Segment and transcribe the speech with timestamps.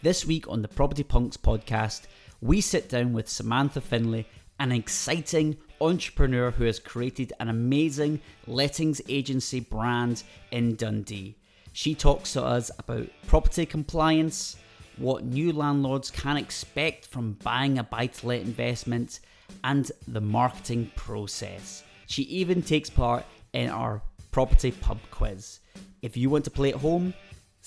[0.00, 2.02] This week on the Property Punks podcast,
[2.40, 4.26] we sit down with Samantha Finlay,
[4.60, 10.22] an exciting entrepreneur who has created an amazing lettings agency brand
[10.52, 11.34] in Dundee.
[11.72, 14.56] She talks to us about property compliance,
[14.98, 19.18] what new landlords can expect from buying a buy to let investment,
[19.64, 21.82] and the marketing process.
[22.06, 25.58] She even takes part in our property pub quiz.
[26.02, 27.14] If you want to play at home,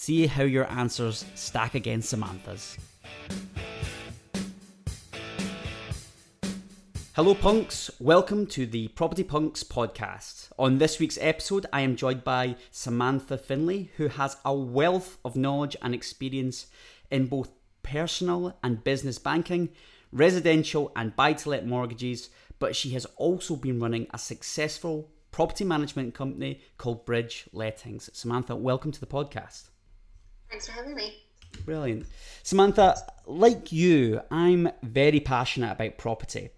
[0.01, 2.75] see how your answers stack against Samantha's.
[7.13, 7.91] Hello, punks.
[7.99, 10.49] Welcome to the Property Punks podcast.
[10.57, 15.35] On this week's episode, I am joined by Samantha Finlay, who has a wealth of
[15.35, 16.65] knowledge and experience
[17.11, 17.51] in both
[17.83, 19.69] personal and business banking,
[20.11, 25.63] residential and buy to let mortgages, but she has also been running a successful property
[25.63, 28.09] management company called Bridge Lettings.
[28.13, 29.70] Samantha, welcome to the podcast.
[30.51, 31.15] Thanks for having me.
[31.65, 32.05] Brilliant.
[32.43, 36.49] Samantha, like you, I'm very passionate about property.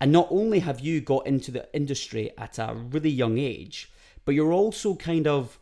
[0.00, 3.92] And not only have you got into the industry at a really young age,
[4.24, 5.58] but you're also kind of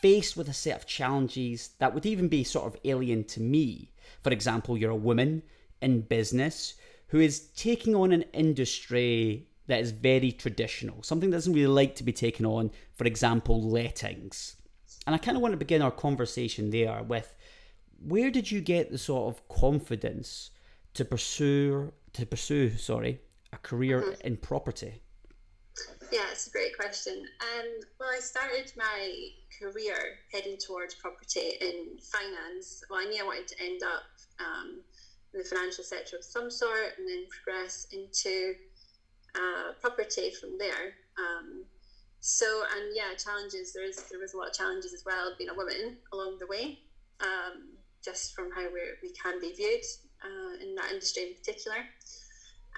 [0.00, 3.90] faced with a set of challenges that would even be sort of alien to me.
[4.22, 5.42] For example, you're a woman
[5.80, 6.74] in business
[7.08, 11.94] who is taking on an industry that is very traditional, something that doesn't really like
[11.96, 14.56] to be taken on, for example, lettings.
[15.06, 17.34] And I kind of want to begin our conversation there with
[18.00, 20.50] where did you get the sort of confidence
[20.94, 23.20] to pursue to pursue, sorry,
[23.52, 24.26] a career mm-hmm.
[24.26, 25.02] in property?
[26.12, 27.26] Yeah, it's a great question.
[27.40, 27.66] Um,
[27.98, 29.96] well, I started my career
[30.32, 32.84] heading towards property in finance.
[32.88, 34.04] Well, I knew I wanted to end up
[34.38, 34.80] um,
[35.32, 38.54] in the financial sector of some sort and then progress into
[39.34, 40.94] uh, property from there.
[41.18, 41.64] Um,
[42.24, 43.74] so, and yeah, challenges.
[43.74, 46.46] There is there was a lot of challenges as well being a woman along the
[46.46, 46.80] way,
[47.20, 49.84] um, just from how we we can be viewed
[50.24, 51.84] uh, in that industry in particular.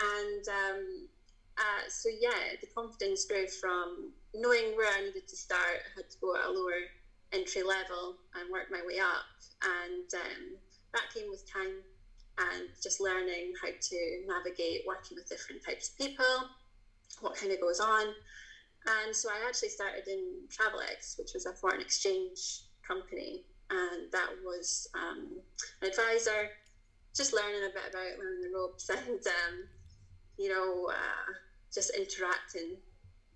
[0.03, 1.09] And um,
[1.57, 5.79] uh, so yeah, the confidence grew from knowing where I needed to start.
[5.79, 6.83] I had to go at a lower
[7.31, 9.31] entry level and work my way up,
[9.63, 10.59] and um,
[10.93, 11.87] that came with time
[12.51, 16.51] and just learning how to navigate working with different types of people,
[17.21, 18.07] what kind of goes on.
[18.87, 24.29] And so I actually started in Travelex, which was a foreign exchange company, and that
[24.45, 25.41] was um,
[25.83, 26.51] an advisor,
[27.15, 29.69] just learning a bit about learning the ropes and um,
[30.39, 31.33] you know, uh,
[31.73, 32.77] just interacting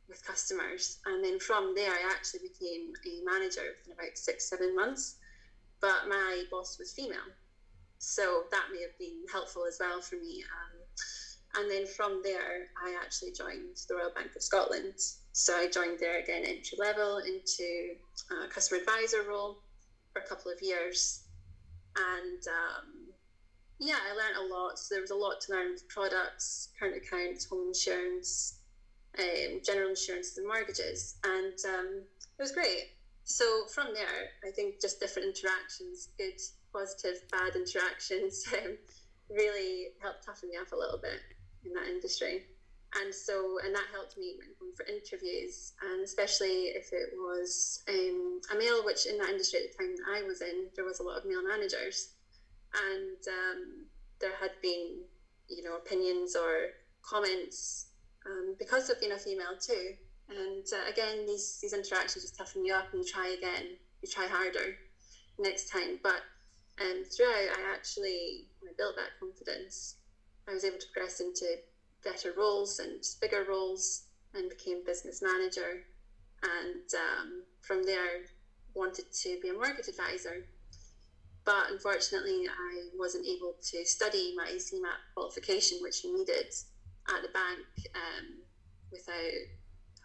[0.08, 0.98] with customers.
[1.06, 5.16] And then from there, I actually became a manager within about six, seven months.
[5.80, 7.32] But my boss was female.
[7.98, 10.42] So that may have been helpful as well for me.
[10.44, 14.94] Um, and then from there, I actually joined the Royal Bank of Scotland.
[15.32, 17.94] So I joined there again entry level into
[18.30, 19.58] a customer advisor role
[20.12, 21.24] for a couple of years.
[21.96, 23.14] And um,
[23.78, 24.78] yeah, I learned a lot.
[24.78, 28.58] So there was a lot to learn with products, current accounts, home insurance,
[29.18, 32.02] um, general insurance, and mortgages, and um,
[32.38, 32.92] it was great.
[33.24, 36.38] So from there, I think just different interactions, good,
[36.72, 38.76] positive, bad interactions, um,
[39.30, 41.20] really helped toughen me up a little bit
[41.64, 42.44] in that industry.
[42.98, 48.40] And so, and that helped me when for interviews, and especially if it was um,
[48.50, 50.98] a male, which in that industry at the time that I was in, there was
[50.98, 52.10] a lot of male managers
[52.74, 53.86] and um,
[54.20, 55.04] there had been,
[55.48, 56.68] you know, opinions or
[57.02, 57.86] comments
[58.26, 59.94] um, because of being a female too.
[60.28, 64.08] And uh, again, these these interactions just toughen you up, and you try again, you
[64.08, 64.76] try harder
[65.38, 65.98] next time.
[66.02, 66.22] But
[66.80, 69.96] um, throughout, I actually I built that confidence.
[70.48, 71.56] I was able to progress into
[72.04, 75.84] better roles and bigger roles, and became business manager.
[76.42, 78.24] And um, from there,
[78.74, 80.46] wanted to be a mortgage advisor
[81.44, 86.52] but unfortunately, I wasn't able to study my CeMAP qualification, which you needed
[87.08, 88.42] at the bank, um,
[88.92, 89.32] without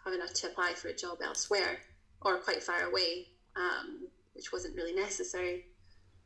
[0.04, 1.78] having to apply for a job elsewhere
[2.22, 5.66] or quite far away, um, which wasn't really necessary.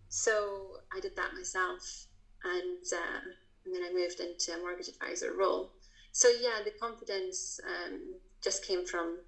[0.09, 2.07] So I did that myself,
[2.45, 3.21] and uh,
[3.65, 5.73] and then I moved into a mortgage advisor role.
[6.13, 9.19] So yeah, the confidence um, just came from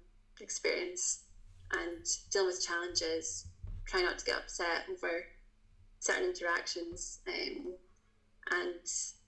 [0.41, 1.23] experience
[1.71, 3.47] and dealing with challenges,
[3.85, 5.23] trying not to get upset over
[5.99, 7.73] certain interactions, um,
[8.51, 8.75] and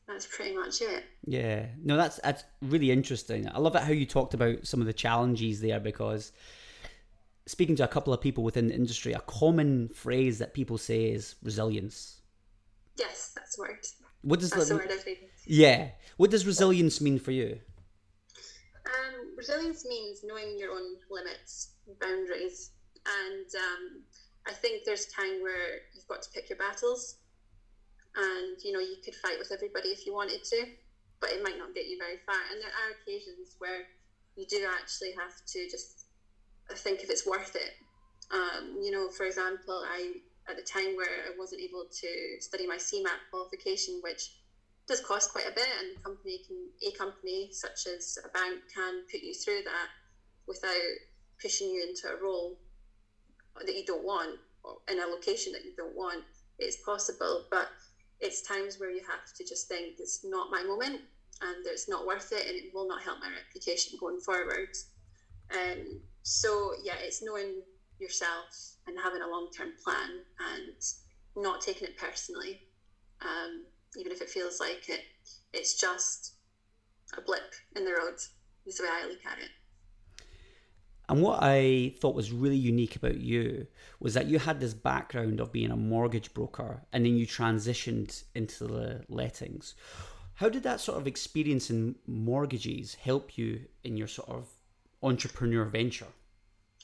[0.08, 1.04] that's pretty much it.
[1.26, 3.50] Yeah, no, that's that's really interesting.
[3.50, 6.32] I love it how you talked about some of the challenges there because
[7.48, 11.06] speaking to a couple of people within the industry, a common phrase that people say
[11.06, 12.22] is resilience.
[12.98, 13.86] Yes, that's the word.
[14.26, 17.60] What does that's the, the Yeah, what does resilience mean for you?
[18.86, 22.72] Um, resilience means knowing your own limits, boundaries,
[23.06, 23.84] and um,
[24.48, 27.18] I think there's a time where you've got to pick your battles.
[28.16, 30.66] and you know you could fight with everybody if you wanted to,
[31.22, 32.40] but it might not get you very far.
[32.52, 33.82] And there are occasions where
[34.36, 36.06] you do actually have to just
[36.74, 37.74] think if it's worth it.
[38.32, 40.14] Um, you know, for example, I
[40.50, 42.10] at the time where I wasn't able to
[42.40, 44.32] study my CeMAP qualification, which
[44.88, 49.02] does cost quite a bit, and company can a company such as a bank can
[49.12, 49.88] put you through that
[50.48, 50.94] without
[51.42, 52.58] pushing you into a role
[53.66, 56.24] that you don't want or in a location that you don't want.
[56.60, 57.70] It's possible, but
[58.20, 61.02] it's times where you have to just think it's not my moment
[61.42, 64.70] and it's not worth it and it will not help my reputation going forward.
[65.52, 67.62] Um, so yeah, it's knowing
[68.00, 70.22] yourself and having a long term plan
[70.54, 70.76] and
[71.36, 72.62] not taking it personally,
[73.22, 73.66] um,
[73.98, 75.02] even if it feels like it.
[75.54, 76.36] It's just
[77.18, 78.20] a blip in the road.
[78.66, 79.50] Is the way I look at it.
[81.08, 83.68] And what I thought was really unique about you
[84.00, 88.24] was that you had this background of being a mortgage broker and then you transitioned
[88.34, 89.76] into the lettings.
[90.36, 94.48] How did that sort of experience in mortgages help you in your sort of
[95.04, 96.08] entrepreneur venture?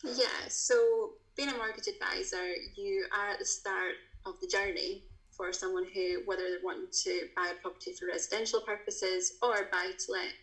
[0.04, 1.01] Yeah, so
[1.42, 3.96] being a mortgage advisor, you are at the start
[4.28, 5.02] of the journey
[5.32, 9.90] for someone who, whether they're wanting to buy a property for residential purposes or buy
[9.98, 10.34] to let.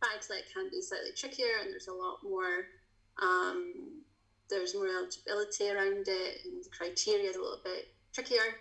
[0.00, 2.64] Buy to let can be slightly trickier, and there's a lot more.
[3.20, 4.00] Um,
[4.48, 8.56] there's more eligibility around it, and the criteria is a little bit trickier.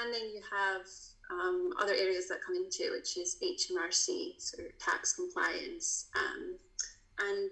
[0.00, 0.86] And then you have
[1.30, 6.56] um, other areas that come into, which is HMRC, so tax compliance, um,
[7.28, 7.50] and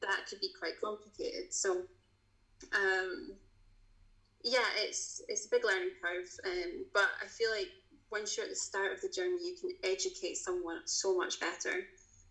[0.00, 1.52] that could be quite complicated.
[1.52, 1.82] So,
[2.74, 3.36] um,
[4.44, 7.68] yeah, it's it's a big learning curve, um, but I feel like
[8.10, 11.84] once you're at the start of the journey, you can educate someone so much better.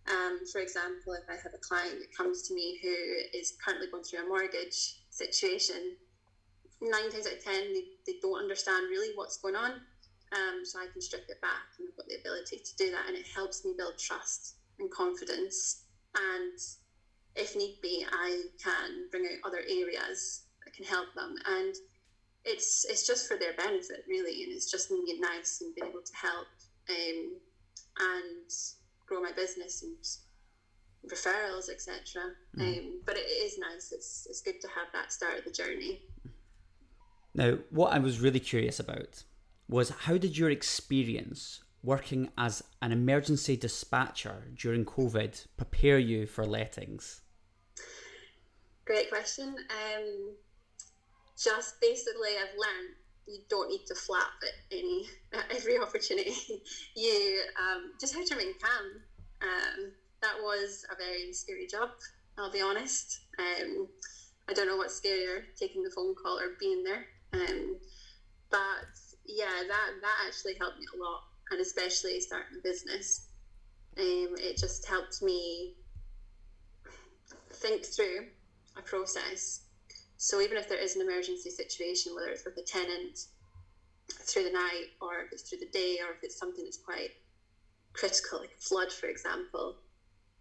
[0.09, 2.95] Um, for example, if I have a client that comes to me who
[3.37, 5.97] is currently going through a mortgage situation,
[6.81, 9.81] nine times out of ten, they, they don't understand really what's going on.
[10.33, 13.07] Um, so I can strip it back and I've got the ability to do that.
[13.07, 15.83] And it helps me build trust and confidence.
[16.15, 16.59] And
[17.37, 21.35] if need be, I can bring out other areas that can help them.
[21.45, 21.75] And
[22.45, 24.43] it's it's just for their benefit, really.
[24.43, 26.47] And it's just nice and being able to help
[26.89, 27.35] um,
[27.99, 28.51] and
[29.05, 29.95] grow my business and
[31.11, 32.21] referrals, etc.
[32.57, 32.77] Mm.
[32.77, 33.91] Um, but it is nice.
[33.91, 36.01] It's it's good to have that start of the journey.
[37.33, 39.23] Now, what I was really curious about
[39.69, 46.45] was how did your experience working as an emergency dispatcher during COVID prepare you for
[46.45, 47.21] lettings?
[48.87, 49.49] Great question.
[49.49, 50.33] Um,
[51.37, 52.95] just basically, I've learned
[53.27, 56.63] you don't need to flap at any at every opportunity.
[56.95, 59.01] you um, just have to remain calm.
[59.41, 59.91] Um,
[60.21, 61.89] that was a very scary job.
[62.37, 63.19] I'll be honest.
[63.37, 63.89] Um,
[64.47, 67.05] I don't know what's scarier, taking the phone call or being there.
[67.33, 67.75] Um,
[68.49, 68.87] but
[69.25, 73.27] yeah, that that actually helped me a lot, and especially starting a business.
[73.97, 75.73] Um, it just helped me
[77.51, 78.27] think through
[78.79, 79.61] a process.
[80.17, 83.19] So even if there is an emergency situation, whether it's with a tenant
[84.21, 87.11] through the night, or if it's through the day, or if it's something that's quite
[87.93, 89.77] critical, like a flood, for example,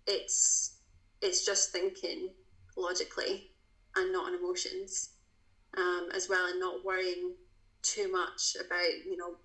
[0.06, 0.76] it's
[1.20, 2.30] it's just thinking
[2.76, 3.48] logically
[3.96, 5.10] and not on emotions,
[5.76, 7.34] um, as well, and not worrying
[7.82, 9.36] too much about, you know,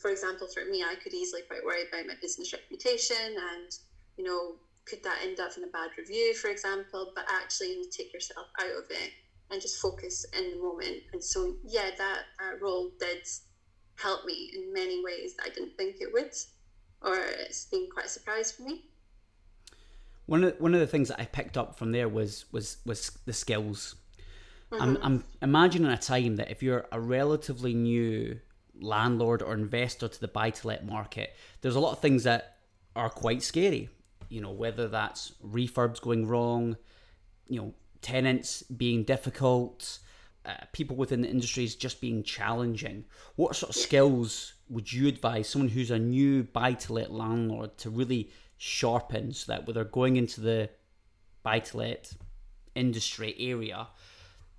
[0.00, 3.70] for example, for me, I could easily quite worry about my business reputation and,
[4.16, 4.56] you know,
[4.90, 7.12] could that end up in a bad review, for example?
[7.14, 9.12] But actually, you take yourself out of it
[9.50, 10.98] and just focus in the moment.
[11.12, 13.26] And so, yeah, that uh, role did
[13.96, 16.34] help me in many ways that I didn't think it would,
[17.02, 18.84] or it's been quite a surprise for me.
[20.26, 23.10] One of, one of the things that I picked up from there was was was
[23.26, 23.96] the skills
[24.72, 24.82] Mm-hmm.
[24.82, 28.38] I'm, I'm imagining a time that if you're a relatively new
[28.80, 32.58] landlord or investor to the buy to let market, there's a lot of things that
[32.94, 33.90] are quite scary.
[34.30, 36.78] You know, whether that's refurbs going wrong,
[37.46, 39.98] you know, tenants being difficult,
[40.46, 43.04] uh, people within the industries just being challenging.
[43.36, 47.76] What sort of skills would you advise someone who's a new buy to let landlord
[47.78, 50.70] to really sharpen so that when they're going into the
[51.42, 52.12] buy to let
[52.74, 53.88] industry area,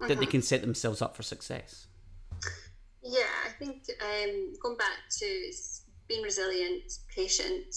[0.08, 1.88] that they can set themselves up for success?
[3.04, 5.52] Yeah, I think um, going back to
[6.08, 7.76] being resilient, patient,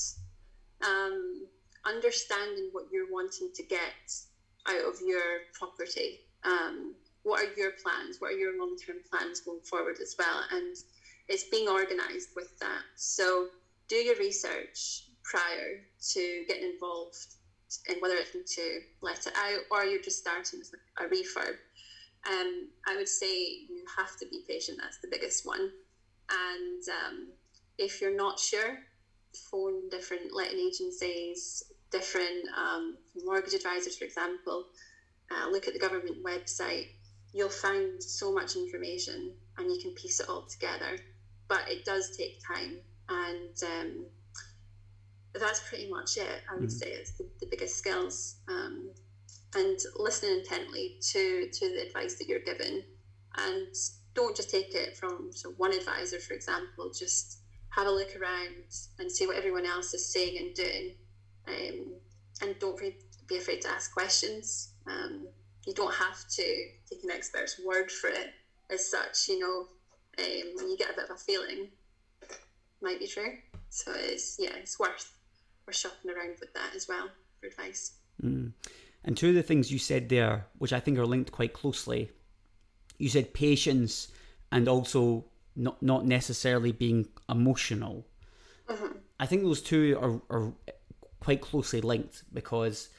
[0.84, 1.46] um,
[1.86, 3.94] understanding what you're wanting to get
[4.68, 6.20] out of your property.
[6.44, 8.16] Um, what are your plans?
[8.18, 10.42] What are your long term plans going forward as well?
[10.50, 10.76] And
[11.28, 12.82] it's being organized with that.
[12.96, 13.46] So
[13.88, 15.80] do your research prior
[16.12, 17.16] to getting involved
[17.88, 21.56] in whether it's to let it out or you're just starting with a refurb
[22.30, 23.34] um, I would say
[23.68, 24.78] you have to be patient.
[24.80, 25.70] That's the biggest one.
[26.30, 27.28] And um,
[27.78, 28.78] if you're not sure,
[29.50, 31.62] phone different letting agencies,
[31.94, 34.66] different um, mortgage advisors, for example.
[35.30, 36.88] Uh, look at the government website.
[37.32, 40.98] You'll find so much information, and you can piece it all together.
[41.48, 44.06] But it does take time, and um,
[45.34, 46.42] that's pretty much it.
[46.50, 46.68] I would mm-hmm.
[46.68, 48.36] say it's the, the biggest skills.
[48.48, 48.90] Um,
[49.56, 52.82] and listening intently to to the advice that you're given
[53.36, 53.68] and
[54.14, 57.38] don't just take it from so one advisor for example just
[57.70, 58.64] have a look around
[58.98, 60.94] and see what everyone else is saying and doing
[61.48, 61.94] um,
[62.42, 62.80] and don't
[63.28, 65.26] be afraid to ask questions um,
[65.66, 66.42] you don't have to
[66.88, 68.32] take an expert's word for it
[68.70, 69.66] as such you know
[70.18, 71.68] um, when you get a bit of a feeling
[72.82, 73.34] might be true
[73.70, 75.16] so it's yeah it's worth
[75.66, 77.08] worth shopping around with that as well
[77.40, 78.52] for advice mm.
[79.04, 82.10] And two of the things you said there, which I think are linked quite closely,
[82.98, 84.08] you said patience
[84.50, 88.06] and also not not necessarily being emotional.
[88.68, 88.96] Mm-hmm.
[89.20, 90.52] I think those two are, are
[91.24, 92.90] quite closely linked because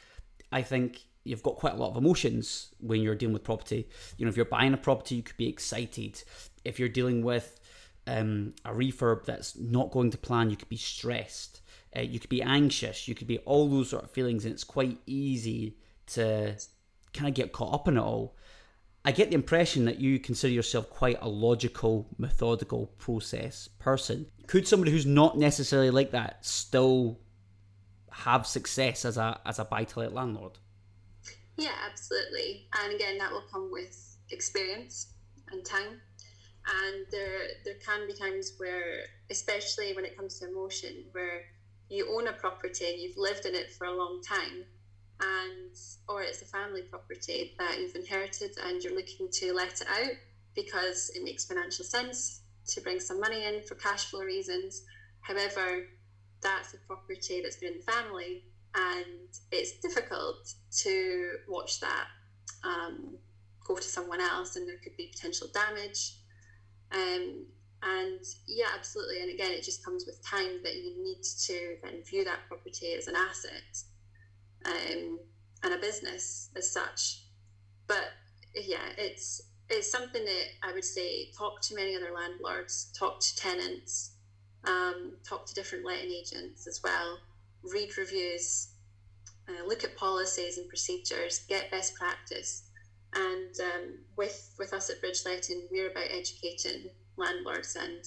[0.51, 3.88] I think you've got quite a lot of emotions when you're dealing with property.
[4.17, 6.24] You know, if you're buying a property, you could be excited.
[6.63, 7.60] If you're dealing with
[8.08, 11.62] um, a refurb that's not going to plan, you could be stressed.
[11.96, 13.08] Uh, you could be anxious.
[13.08, 15.77] You could be all those sort of feelings, and it's quite easy
[16.08, 16.55] to
[17.13, 18.36] kind of get caught up in it all.
[19.08, 24.25] I get the impression that you consider yourself quite a logical, methodical process person.
[24.48, 27.20] Could somebody who's not necessarily like that still
[28.24, 30.57] have success as a as a buy to let landlord?
[31.57, 32.67] Yeah, absolutely.
[32.81, 35.13] And again, that will come with experience
[35.51, 36.01] and time.
[36.84, 41.43] And there there can be times where, especially when it comes to emotion, where
[41.89, 44.65] you own a property and you've lived in it for a long time
[45.22, 45.75] and
[46.10, 50.15] or it's a family property that you've inherited and you're looking to let it out
[50.55, 54.84] because it makes financial sense to bring some money in for cash flow reasons.
[55.22, 55.86] However,
[56.46, 58.44] that's a property that's been in the family
[58.75, 62.06] and it's difficult to watch that
[62.64, 63.18] um,
[63.66, 66.18] go to someone else and there could be potential damage.
[66.92, 67.48] Um,
[67.82, 69.22] and yeah, absolutely.
[69.22, 72.94] And again, it just comes with time that you need to then view that property
[72.94, 73.84] as an asset
[74.66, 75.20] um,
[75.64, 77.24] and a business as such.
[77.88, 78.12] But
[78.54, 83.36] yeah, it's it's something that I would say talk to many other landlords, talk to
[83.36, 84.14] tenants,
[84.67, 87.19] um, talk to different letting agents as well,
[87.63, 88.69] read reviews,
[89.48, 92.69] uh, look at policies and procedures, get best practice.
[93.13, 98.03] And um, with with us at Bridge Letting, we're about educating landlords and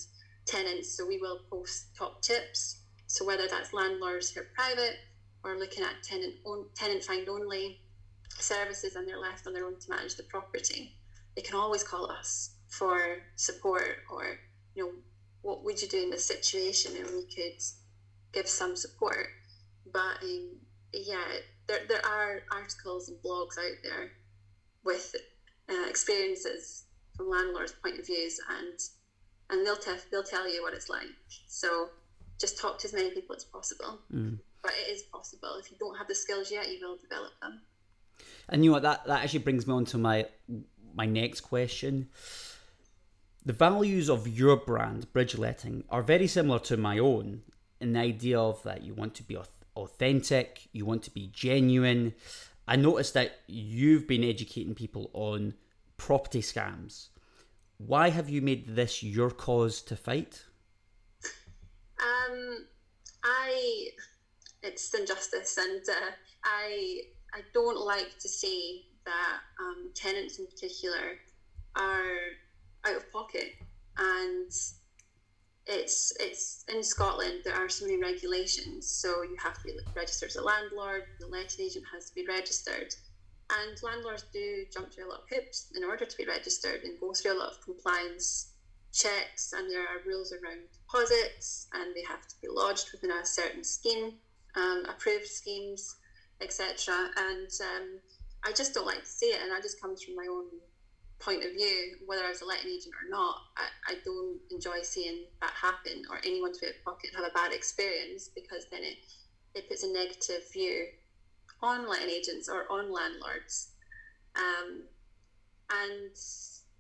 [0.47, 0.97] tenants.
[0.97, 2.83] So we will post top tips.
[3.07, 4.97] So whether that's landlords who are private
[5.45, 7.81] or looking at tenant own, tenant find only
[8.39, 10.95] services and they're left on their own to manage the property,
[11.35, 14.39] they can always call us for support or
[14.75, 14.93] you know
[15.49, 17.61] what would you do in this situation and we could
[18.33, 19.27] give some support.
[19.93, 20.57] But um,
[20.93, 21.25] yeah,
[21.67, 24.11] there, there are articles and blogs out there
[24.85, 25.15] with
[25.71, 26.85] uh, experiences
[27.17, 28.79] from landlords' point of views and
[29.51, 31.07] and they'll, te- they'll tell you what it's like.
[31.47, 31.89] So
[32.39, 34.01] just talk to as many people as possible.
[34.15, 35.57] Mm but it is possible.
[35.59, 37.61] If you don't have the skills yet, you will develop them.
[38.49, 38.83] And you know what?
[38.83, 40.27] That that actually brings me on to my
[40.95, 42.09] my next question.
[43.49, 47.45] The values of your brand, Bridge Letting, are very similar to my own
[47.81, 49.39] in the idea of that you want to be
[49.75, 52.13] authentic, you want to be genuine.
[52.67, 55.55] I noticed that you've been educating people on
[55.97, 57.09] property scams.
[57.79, 60.45] Why have you made this your cause to fight?
[62.03, 62.67] Um,
[63.25, 63.89] I
[64.63, 66.11] it's injustice, and uh,
[66.45, 67.01] I
[67.33, 71.17] I don't like to say that um, tenants in particular
[71.75, 72.37] are
[72.89, 73.53] out of pocket,
[73.97, 74.51] and
[75.67, 80.31] it's it's in Scotland there are so many regulations, so you have to be registered
[80.31, 81.03] as a landlord.
[81.21, 82.95] The letting agent has to be registered,
[83.51, 86.99] and landlords do jump through a lot of hoops in order to be registered and
[87.01, 88.53] go through a lot of compliance
[88.91, 93.25] checks and there are rules around deposits and they have to be lodged within a
[93.25, 94.13] certain scheme
[94.59, 95.97] um, approved schemes,
[96.41, 97.11] etc.
[97.17, 98.01] And um,
[98.45, 100.47] I just don't like to see it, and that just comes from my own
[101.21, 101.97] point of view.
[102.07, 106.03] Whether I was a letting agent or not, I, I don't enjoy seeing that happen,
[106.11, 108.97] or anyone to pocket have a bad experience because then it
[109.55, 110.87] it puts a negative view
[111.63, 113.71] on letting agents or on landlords.
[114.37, 114.83] Um,
[115.71, 116.17] and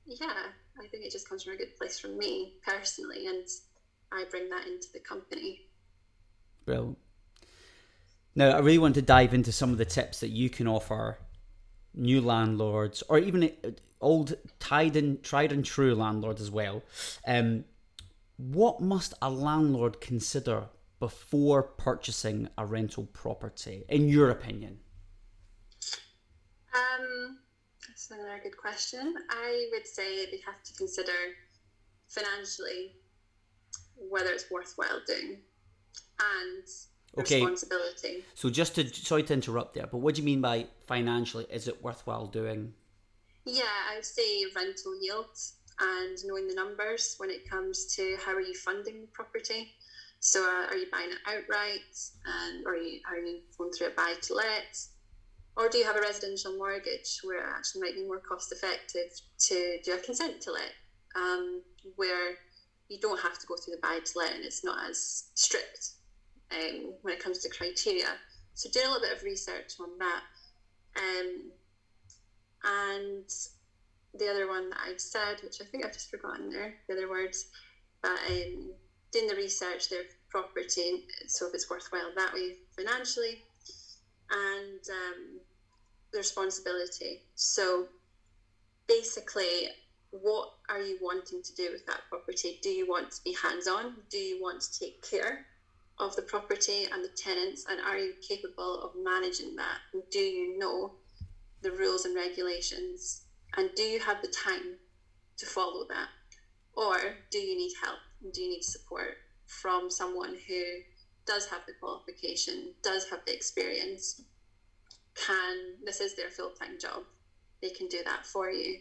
[0.07, 0.47] yeah,
[0.78, 3.47] I think it just comes from a good place from me personally, and
[4.12, 5.66] I bring that into the company.
[6.66, 6.97] Well,
[8.38, 11.18] now, I really want to dive into some of the tips that you can offer
[11.92, 13.50] new landlords or even
[14.00, 16.83] old tried and tried and true landlord as well.
[17.26, 17.64] Um,
[18.37, 20.69] what must a landlord consider
[21.00, 24.78] before purchasing a rental property, in your opinion?
[26.75, 27.38] Um,
[27.87, 29.14] that's another good question.
[29.31, 31.12] I would say they have to consider
[32.09, 32.93] financially
[33.97, 35.38] whether it's worthwhile doing
[36.21, 36.64] and
[37.19, 37.40] okay.
[37.40, 38.25] responsibility.
[38.35, 41.47] So just to sorry to interrupt there, but what do you mean by financially?
[41.50, 42.73] Is it worthwhile doing?
[43.49, 48.35] Yeah, I would say rental yields and knowing the numbers when it comes to how
[48.35, 49.73] are you funding the property.
[50.21, 51.81] So uh, are you buying it outright,
[52.26, 54.67] and or are you are you going through a buy to let,
[55.57, 59.09] or do you have a residential mortgage where it actually might be more cost effective
[59.49, 60.73] to do a consent to let,
[61.17, 61.62] um,
[61.97, 62.37] where
[62.88, 65.93] you don't have to go through the buy to let and it's not as strict
[66.52, 68.19] um, when it comes to criteria.
[68.55, 70.23] So doing a little bit of research on that.
[70.99, 71.52] Um,
[72.65, 73.29] and
[74.15, 77.09] the other one that I've said, which I think I've just forgotten there, the other
[77.09, 77.47] words,
[78.03, 78.73] but um,
[79.12, 83.43] doing the research, their property, so if it's worthwhile that way financially,
[84.31, 85.41] and um,
[86.12, 87.23] the responsibility.
[87.35, 87.87] So
[88.87, 89.69] basically,
[90.11, 92.59] what are you wanting to do with that property?
[92.62, 93.95] Do you want to be hands on?
[94.11, 95.47] Do you want to take care
[95.99, 97.65] of the property and the tenants?
[97.69, 99.79] And are you capable of managing that?
[99.93, 100.95] And do you know
[101.62, 103.23] the rules and regulations?
[103.57, 104.79] And do you have the time
[105.38, 106.09] to follow that?
[106.75, 106.99] Or
[107.31, 107.99] do you need help?
[108.33, 110.62] Do you need support from someone who
[111.27, 114.21] does have the qualification, does have the experience?
[115.15, 117.03] Can this is their full time job?
[117.61, 118.79] They can do that for you.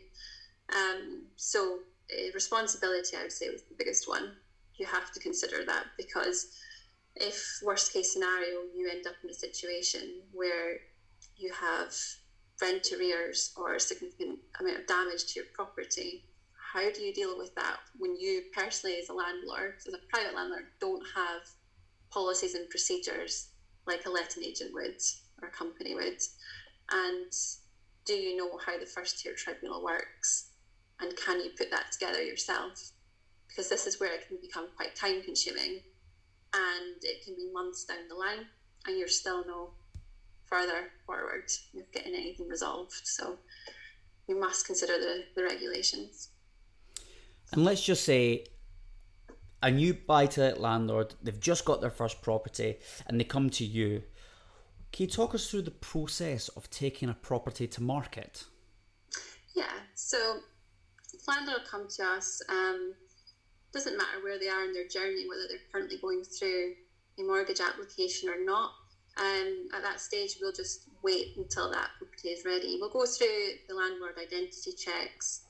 [0.74, 1.80] Um, so,
[2.12, 4.36] uh, responsibility, I would say, was the biggest one.
[4.76, 6.48] You have to consider that because
[7.16, 10.78] if worst case scenario you end up in a situation where
[11.36, 11.94] you have
[12.62, 16.24] rent arrears or a significant amount of damage to your property
[16.74, 20.36] how do you deal with that when you personally as a landlord as a private
[20.36, 21.42] landlord don't have
[22.10, 23.50] policies and procedures
[23.86, 25.02] like a letting agent would
[25.42, 26.22] or a company would?
[26.92, 27.32] And
[28.06, 30.52] do you know how the first tier tribunal works?
[31.00, 32.92] And can you put that together yourself?
[33.48, 35.82] Because this is where it can become quite time consuming
[36.54, 38.48] and it can be months down the line
[38.86, 39.72] and you're still no
[40.50, 42.94] further forward with getting anything resolved.
[43.04, 43.38] So
[44.28, 46.30] you must consider the, the regulations.
[47.52, 48.46] And let's just say
[49.64, 53.50] a new buy to let landlord, they've just got their first property and they come
[53.52, 54.04] to you.
[54.92, 58.44] Can you talk us through the process of taking a property to market?
[59.56, 60.38] Yeah, so
[61.28, 62.42] landlord come to us.
[62.50, 62.94] Um,
[63.74, 66.74] doesn't matter where they are in their journey, whether they're currently going through
[67.20, 68.72] a mortgage application or not.
[69.20, 72.78] And at that stage, we'll just wait until that property is ready.
[72.80, 75.42] We'll go through the landlord identity checks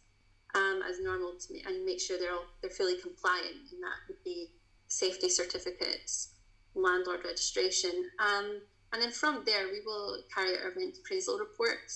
[0.55, 3.71] um, as normal to me, and make sure they're all they're fully compliant.
[3.71, 4.47] And that would be
[4.87, 6.33] safety certificates,
[6.75, 8.61] landlord registration, um,
[8.93, 11.91] and then from there we will carry out our rent appraisal report.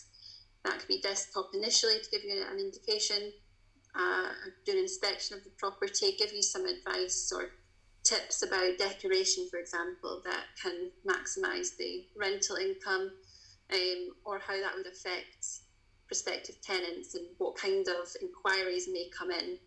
[0.66, 3.32] That could be desktop initially to give you an indication
[3.96, 4.30] uh,
[4.66, 7.50] do an inspection of the property, give you some advice or
[8.04, 13.12] tips about decoration, for example, that can maximise the rental income,
[13.72, 15.46] um, or how that would affect
[16.08, 19.58] prospective tenants and what kind of inquiries may come in,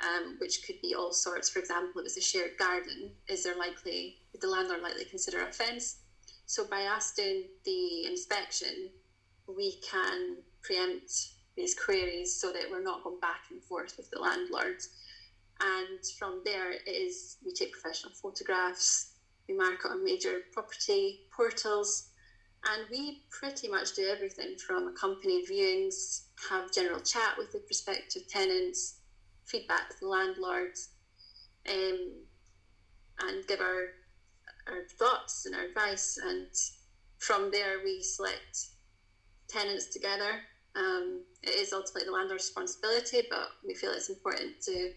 [0.00, 1.50] um, which could be all sorts.
[1.50, 5.46] For example, if it's a shared garden, is there likely, is the landlord likely consider
[5.46, 5.98] a fence?
[6.46, 8.90] So by us doing the inspection,
[9.46, 11.12] we can preempt
[11.56, 14.88] these queries so that we're not going back and forth with the landlords.
[15.62, 19.12] And from there, it is we take professional photographs,
[19.48, 22.08] we mark on major property portals,
[22.68, 28.26] and we pretty much do everything from accompanied viewings, have general chat with the prospective
[28.28, 28.98] tenants,
[29.44, 30.88] feedback to the landlords,
[31.68, 32.24] um,
[33.20, 33.86] and give our
[34.68, 36.18] our thoughts and our advice.
[36.24, 36.46] And
[37.18, 38.68] from there, we select
[39.48, 40.42] tenants together
[40.74, 44.92] um, it is ultimately the landlord's responsibility, but we feel it's important to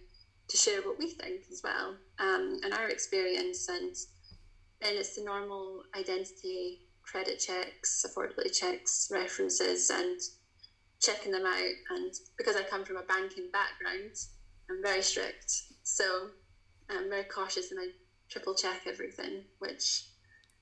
[0.48, 3.96] to share what we think as well um, and our experience and
[4.82, 10.20] then it's the normal identity credit checks affordability checks references and
[11.02, 11.74] checking them out.
[11.90, 14.12] And because i come from a banking background
[14.70, 15.64] i'm very strict.
[15.84, 16.30] So
[16.90, 17.88] i'm very cautious and i
[18.30, 20.06] triple check everything which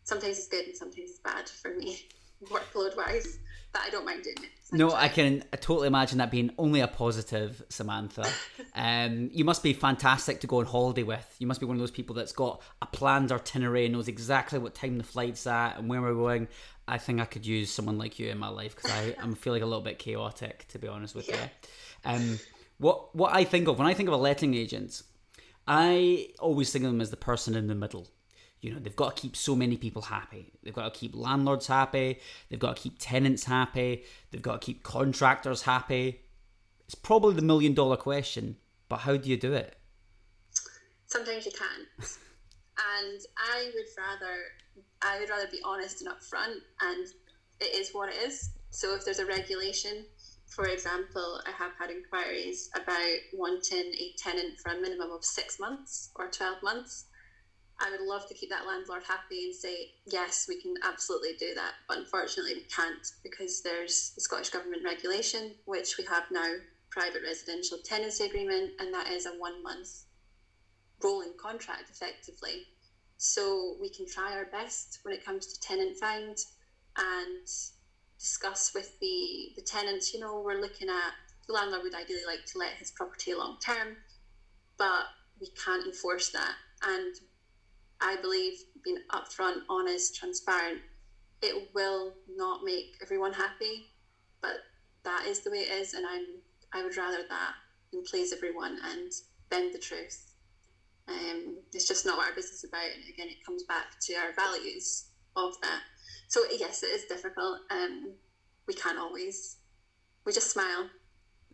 [0.04, 1.98] sometimes is good and sometimes is bad for me
[2.46, 3.39] workload wise
[3.74, 4.50] but I don't mind doing it.
[4.72, 8.28] No, I can I totally imagine that being only a positive, Samantha.
[8.76, 11.36] um, you must be fantastic to go on holiday with.
[11.40, 14.60] You must be one of those people that's got a planned itinerary and knows exactly
[14.60, 16.48] what time the flight's at and where we're going.
[16.88, 19.64] I think I could use someone like you in my life because I am feeling
[19.64, 21.36] a little bit chaotic, to be honest with yeah.
[21.36, 21.50] you.
[22.06, 22.40] Um,
[22.78, 25.02] what what I think of when I think of a letting agent,
[25.68, 28.08] I always think of them as the person in the middle.
[28.63, 30.54] You know, they've got to keep so many people happy.
[30.63, 32.21] They've got to keep landlords happy.
[32.49, 34.06] They've got to keep tenants happy.
[34.32, 36.21] They've got to keep contractors happy.
[36.86, 38.56] It's probably the million dollar question,
[38.88, 39.76] but how do you do it?
[41.08, 41.88] Sometimes you can't.
[41.99, 44.36] and I would rather
[45.02, 47.08] I would rather be honest and upfront and
[47.60, 48.52] it is what it is.
[48.69, 50.06] So if there's a regulation
[50.47, 55.60] for example, I have had inquiries about wanting a tenant for a minimum of six
[55.60, 57.06] months or 12 months.
[57.84, 61.54] I would love to keep that landlord happy and say, yes, we can absolutely do
[61.56, 61.74] that.
[61.88, 66.48] But unfortunately, we can't because there's the Scottish Government regulation, which we have now
[66.89, 70.06] private residential tenancy agreement, and that is a one month
[71.04, 72.67] rolling contract effectively.
[73.17, 76.38] So we can try our best when it comes to tenant find
[76.98, 77.48] and
[78.17, 81.13] discuss with the, the tenants, you know, we're looking at
[81.48, 83.98] the landlord would ideally like to let his property long term,
[84.78, 85.06] but
[85.41, 86.54] we can't enforce that.
[86.84, 87.13] And
[88.04, 90.80] I believe being upfront, honest, transparent,
[91.42, 93.86] it will not make everyone happy,
[94.42, 94.58] but
[95.04, 96.26] that is the way it is, and I'm
[96.74, 97.54] I would rather that
[97.92, 99.12] than please everyone and
[99.50, 100.34] bend the truth.
[101.08, 104.13] Um, it's just not what our business is about, and again, it comes back to
[104.16, 105.82] our values of that.
[106.28, 107.60] So yes, it is difficult.
[107.70, 108.13] Um,
[108.68, 109.58] we can't always.
[110.26, 110.89] We just smile.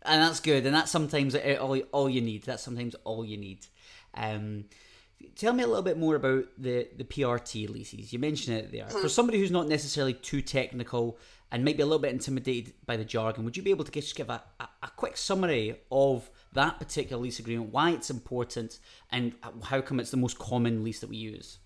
[0.03, 0.65] And that's good.
[0.65, 2.43] And that's sometimes all, all you need.
[2.43, 3.65] That's sometimes all you need.
[4.13, 4.65] Um,
[5.35, 8.11] tell me a little bit more about the, the PRT leases.
[8.11, 8.87] You mentioned it there.
[8.87, 11.17] For somebody who's not necessarily too technical
[11.51, 13.91] and might be a little bit intimidated by the jargon, would you be able to
[13.91, 18.79] just give a, a, a quick summary of that particular lease agreement, why it's important,
[19.11, 21.59] and how come it's the most common lease that we use?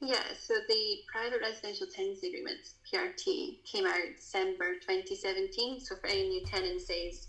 [0.00, 5.80] Yeah, so the private residential tenancy agreements, PRT, came out in December 2017.
[5.80, 7.28] So for any new tenancies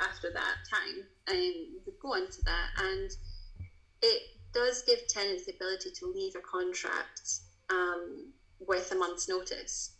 [0.00, 1.54] after that time, um,
[1.86, 2.68] we go into that.
[2.78, 3.10] And
[4.02, 9.92] it does give tenants the ability to leave a contract um, with a month's notice,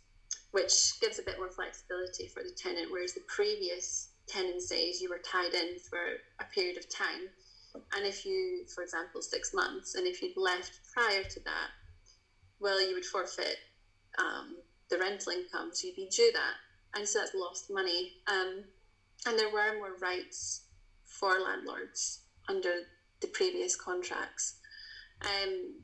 [0.51, 5.21] which gives a bit more flexibility for the tenant, whereas the previous tenancies, you were
[5.25, 5.99] tied in for
[6.39, 7.29] a period of time.
[7.95, 11.69] And if you, for example, six months, and if you'd left prior to that,
[12.59, 13.57] well, you would forfeit
[14.19, 14.57] um,
[14.89, 16.53] the rental income, so you'd be due that,
[16.95, 18.13] and so that's lost money.
[18.27, 18.63] Um,
[19.25, 20.65] and there were more rights
[21.05, 22.73] for landlords under
[23.23, 24.59] the previous contracts.
[25.21, 25.81] Um,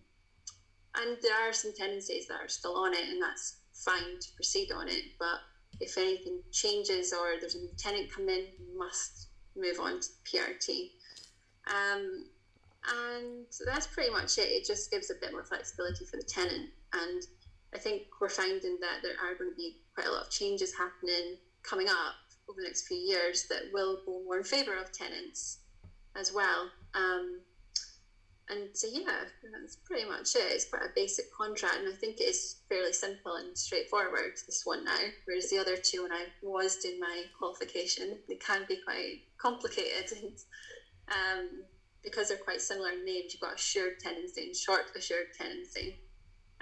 [0.95, 4.71] and there are some tenancies that are still on it, and that's fine to proceed
[4.71, 5.03] on it.
[5.17, 5.39] But
[5.79, 10.07] if anything changes or there's a new tenant come in, you must move on to
[10.25, 10.91] PRT.
[11.67, 12.25] Um,
[12.87, 14.49] and that's pretty much it.
[14.49, 16.69] It just gives a bit more flexibility for the tenant.
[16.93, 17.23] And
[17.73, 20.73] I think we're finding that there are going to be quite a lot of changes
[20.75, 22.15] happening coming up
[22.49, 25.59] over the next few years that will go more in favour of tenants
[26.15, 26.69] as well.
[26.93, 27.41] Um,
[28.49, 30.51] and so, yeah, that's pretty much it.
[30.51, 34.63] It's quite a basic contract, and I think it is fairly simple and straightforward, this
[34.65, 34.97] one now.
[35.25, 40.17] Whereas the other two, when I was doing my qualification, they can be quite complicated.
[41.09, 41.63] And, um,
[42.03, 45.99] because they're quite similar in names, you've got assured tenancy and short assured tenancy.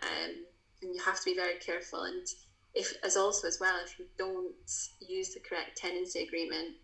[0.02, 0.46] Um,
[0.82, 2.04] and you have to be very careful.
[2.04, 2.26] And
[2.74, 4.54] if, as also as well, if you don't
[5.02, 6.76] use the correct tenancy agreement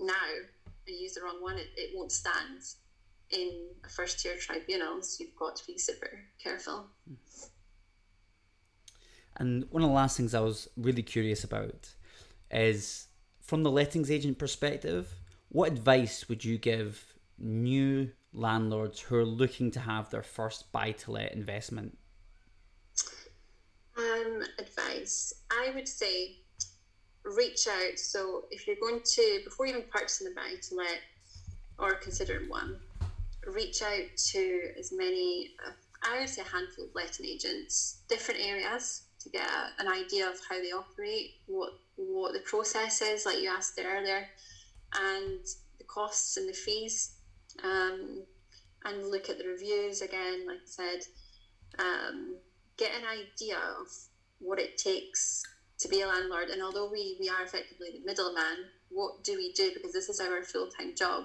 [0.00, 0.14] now
[0.86, 2.62] and use the wrong one, it, it won't stand
[3.30, 5.02] in a first tier tribunal.
[5.02, 6.10] So you've got to be super
[6.42, 6.86] careful.
[9.36, 11.94] And one of the last things I was really curious about
[12.50, 13.08] is
[13.42, 15.12] from the lettings agent perspective,
[15.48, 20.92] what advice would you give new landlords who are looking to have their first buy
[20.92, 21.98] to let investment?
[23.96, 26.40] Um, advice I would say
[27.34, 27.98] reach out.
[27.98, 31.00] So if you're going to, before even purchasing a buy to let
[31.78, 32.78] or considering one,
[33.46, 38.40] reach out to as many, uh, I would say a handful of letting agents, different
[38.40, 43.24] areas to get a, an idea of how they operate, what what the process is,
[43.24, 44.28] like you asked earlier,
[44.94, 45.40] and
[45.78, 47.12] the costs and the fees
[47.64, 48.22] um,
[48.84, 51.00] and look at the reviews again, like I said,
[51.78, 52.36] um,
[52.76, 53.86] get an idea of
[54.38, 55.42] what it takes
[55.78, 56.48] to be a landlord.
[56.48, 59.70] And although we, we are effectively the middleman, what do we do?
[59.74, 61.24] Because this is our full time job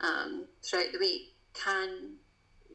[0.00, 1.22] um, throughout the week.
[1.54, 2.16] Can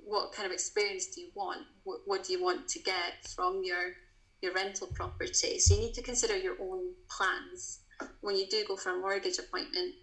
[0.05, 1.61] what kind of experience do you want?
[1.83, 3.93] What, what do you want to get from your
[4.41, 5.59] your rental property?
[5.59, 7.79] So you need to consider your own plans
[8.21, 9.93] when you do go for a mortgage appointment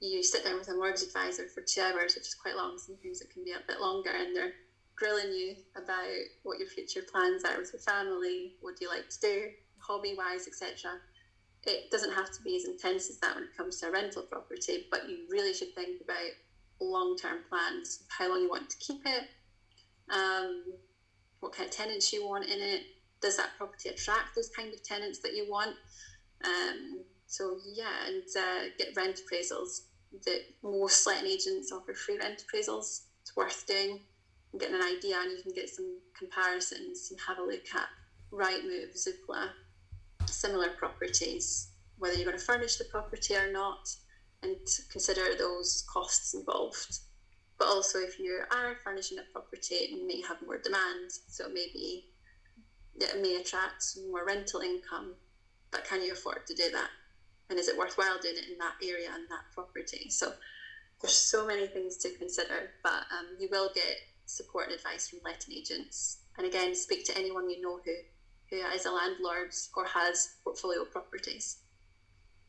[0.00, 2.78] you sit down with a mortgage advisor for two hours, which is quite long.
[2.78, 4.54] Sometimes it can be a bit longer, and they're
[4.96, 6.08] grilling you about
[6.42, 9.48] what your future plans are with your family, what do you like to do,
[9.90, 11.00] hobby wise, etc.
[11.66, 14.22] It doesn't have to be as intense as that when it comes to a rental
[14.22, 16.30] property, but you really should think about
[16.80, 19.24] long term plans, how long you want to keep it,
[20.10, 20.64] um,
[21.40, 22.82] what kind of tenants you want in it.
[23.20, 25.76] Does that property attract those kind of tenants that you want?
[26.44, 29.82] Um, so yeah, and uh, get rent appraisals.
[30.24, 33.02] That most letting agents offer free rent appraisals.
[33.20, 34.00] It's worth doing,
[34.52, 37.86] and getting an idea, and you can get some comparisons and have a look at
[38.32, 39.50] Rightmove, Zoopla,
[40.40, 43.94] similar properties, whether you're going to furnish the property or not,
[44.42, 44.56] and
[44.90, 47.00] consider those costs involved.
[47.58, 52.06] But also, if you are furnishing a property, it may have more demand, so maybe
[52.98, 55.14] it may attract more rental income.
[55.70, 56.88] But can you afford to do that?
[57.50, 60.08] And is it worthwhile doing it in that area and that property?
[60.08, 60.32] So
[61.00, 65.18] there's so many things to consider, but um, you will get support and advice from
[65.24, 66.18] letting agents.
[66.38, 67.92] And again, speak to anyone you know who
[68.50, 71.58] who is a landlord or has portfolio properties.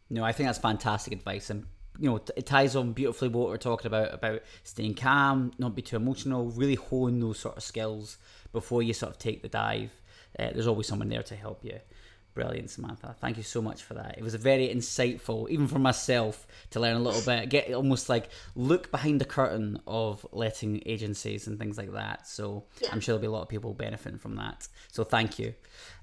[0.09, 1.65] No, I think that's fantastic advice, and
[1.99, 5.81] you know it ties on beautifully what we're talking about about staying calm, not be
[5.81, 8.17] too emotional, really hone those sort of skills
[8.51, 9.91] before you sort of take the dive.
[10.37, 11.79] Uh, there's always someone there to help you.
[12.33, 13.15] Brilliant, Samantha.
[13.19, 14.17] Thank you so much for that.
[14.17, 18.07] It was a very insightful, even for myself, to learn a little bit, get almost
[18.07, 22.27] like look behind the curtain of letting agencies and things like that.
[22.27, 22.89] So yeah.
[22.93, 24.67] I'm sure there'll be a lot of people benefiting from that.
[24.91, 25.53] So thank you.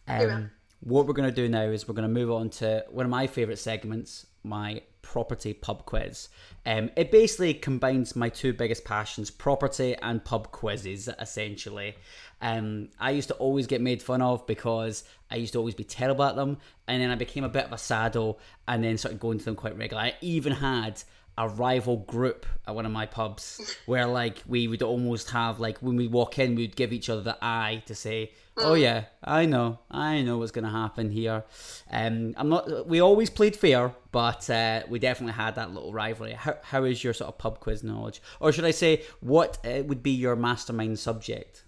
[0.06, 3.06] Um, what we're going to do now is we're going to move on to one
[3.06, 6.28] of my favourite segments, my property pub quiz.
[6.66, 11.96] Um, it basically combines my two biggest passions, property and pub quizzes, essentially.
[12.40, 15.84] Um, I used to always get made fun of because I used to always be
[15.84, 19.20] terrible at them, and then I became a bit of a saddle, and then started
[19.20, 20.10] going to them quite regularly.
[20.10, 21.02] I even had
[21.38, 25.78] a rival group at one of my pubs where like we would almost have like
[25.78, 28.80] when we walk in we'd give each other the eye to say oh mm.
[28.80, 31.44] yeah i know i know what's going to happen here.
[31.92, 36.32] Um i'm not we always played fair but uh, we definitely had that little rivalry.
[36.32, 38.20] How, how is your sort of pub quiz knowledge?
[38.40, 41.62] Or should i say what uh, would be your mastermind subject?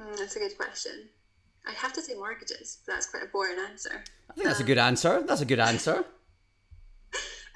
[0.00, 1.10] Mm, that's a good question.
[1.66, 4.02] I have to say mortgages but that's quite a boring answer.
[4.30, 5.22] I think that's um, a good answer.
[5.22, 6.06] That's a good answer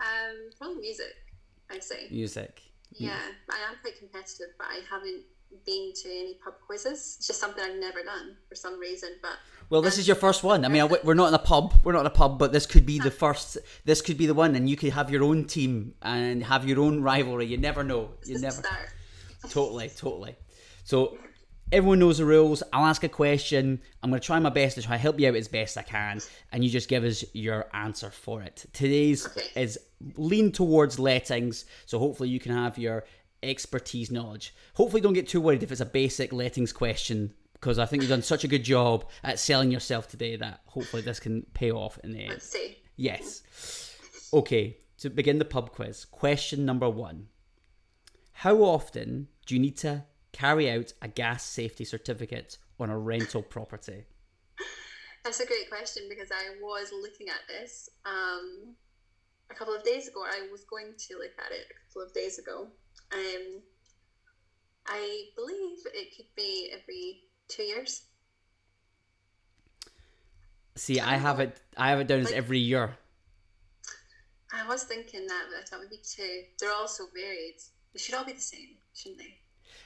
[0.01, 1.15] um, probably music.
[1.71, 2.63] I'd say music.
[2.93, 3.19] Yeah,
[3.51, 5.23] I am quite competitive, but I haven't
[5.65, 7.17] been to any pub quizzes.
[7.19, 9.11] It's just something I've never done for some reason.
[9.23, 9.33] But
[9.71, 10.65] well, this is your first one.
[10.65, 11.75] I mean, we're not in a pub.
[11.85, 13.59] We're not in a pub, but this could be the first.
[13.85, 16.81] This could be the one, and you could have your own team and have your
[16.81, 17.47] own rivalry.
[17.47, 18.11] You never know.
[18.25, 18.63] You never.
[19.51, 20.37] Totally, totally.
[20.85, 21.19] So
[21.73, 22.63] everyone knows the rules.
[22.73, 23.81] I'll ask a question.
[24.03, 26.21] I'm going to try my best to try help you out as best I can,
[26.53, 28.67] and you just give us your answer for it.
[28.73, 29.79] Today's is
[30.17, 33.05] lean towards lettings, so hopefully you can have your
[33.43, 34.55] expertise knowledge.
[34.75, 38.11] Hopefully, don't get too worried if it's a basic lettings question, because I think you've
[38.11, 41.99] done such a good job at selling yourself today that hopefully this can pay off
[42.05, 42.31] in the end.
[42.31, 42.79] Let's see.
[42.97, 43.43] Yes.
[44.33, 47.29] Okay, to begin the pub quiz, question number one
[48.33, 53.43] How often do you need to carry out a gas safety certificate on a rental
[53.43, 54.05] property?
[55.23, 58.75] That's a great question because I was looking at this um,
[59.51, 60.23] a couple of days ago.
[60.23, 62.67] I was going to look at it a couple of days ago.
[63.13, 63.63] Um,
[64.87, 68.03] I believe it could be every two years.
[70.75, 71.61] See, I have it.
[71.77, 72.97] I have it down as every year.
[74.53, 76.43] I was thinking that, but I thought would be two.
[76.59, 77.61] They're all so varied.
[77.93, 79.39] They should all be the same, shouldn't they?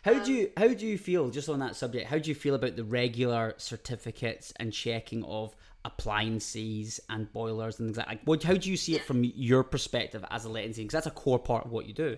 [0.02, 2.08] How um, do you how do you feel just on that subject?
[2.08, 7.88] How do you feel about the regular certificates and checking of appliances and boilers and
[7.88, 8.26] things like that?
[8.26, 11.10] What, how do you see it from your perspective as a letting Because that's a
[11.10, 12.16] core part of what you do.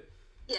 [0.48, 0.58] Yeah,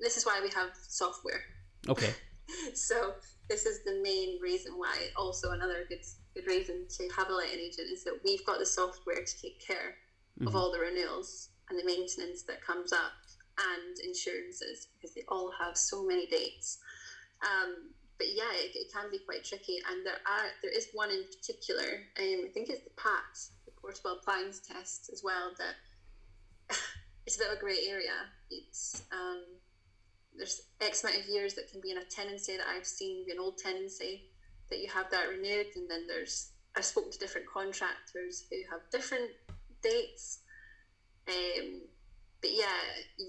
[0.00, 1.42] this is why we have software.
[1.88, 2.12] Okay.
[2.74, 3.14] so
[3.48, 5.08] this is the main reason why.
[5.16, 8.66] Also, another good good reason to have a letting agent is that we've got the
[8.66, 9.96] software to take care
[10.38, 10.46] mm-hmm.
[10.46, 13.12] of all the renewals and the maintenance that comes up
[13.58, 16.78] and insurances because they all have so many dates.
[17.42, 19.78] Um, but yeah, it, it, can be quite tricky.
[19.90, 22.04] And there are there is one in particular.
[22.18, 23.32] Um, I think it's the PAT,
[23.64, 25.52] the Portable Appliance Test, as well.
[25.56, 26.76] That
[27.26, 28.28] it's a bit of a grey area.
[28.50, 29.42] It's um,
[30.36, 33.32] there's X amount of years that can be in a tenancy that I've seen be
[33.32, 34.28] an old tenancy
[34.68, 38.80] that you have that renewed, and then there's I've spoken to different contractors who have
[38.92, 39.30] different
[39.82, 40.40] dates.
[41.26, 41.82] Um,
[42.40, 43.26] but yeah,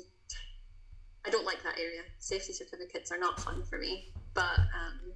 [1.26, 2.02] I don't like that area.
[2.20, 5.14] Safety certificates are not fun for me, but um,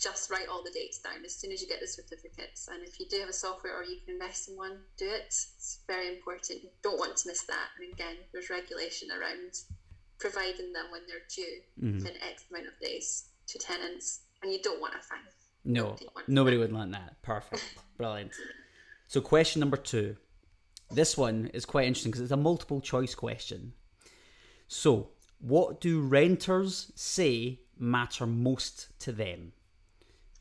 [0.00, 2.68] just write all the dates down as soon as you get the certificates.
[2.68, 5.26] And if you do have a software or you can invest in one, do it.
[5.26, 6.62] It's very important.
[6.62, 7.68] You don't want to miss that.
[7.80, 9.52] And again, there's regulation around
[10.18, 12.06] providing them when they're due mm-hmm.
[12.06, 15.18] in X amount of days to tenants, and you don't want a fine.
[15.64, 17.20] No, nobody, nobody would want that.
[17.22, 17.62] Perfect,
[17.96, 18.32] brilliant.
[19.08, 20.16] So, question number two.
[20.94, 23.72] This one is quite interesting because it's a multiple choice question.
[24.68, 29.52] So, What do renters say matter most to them?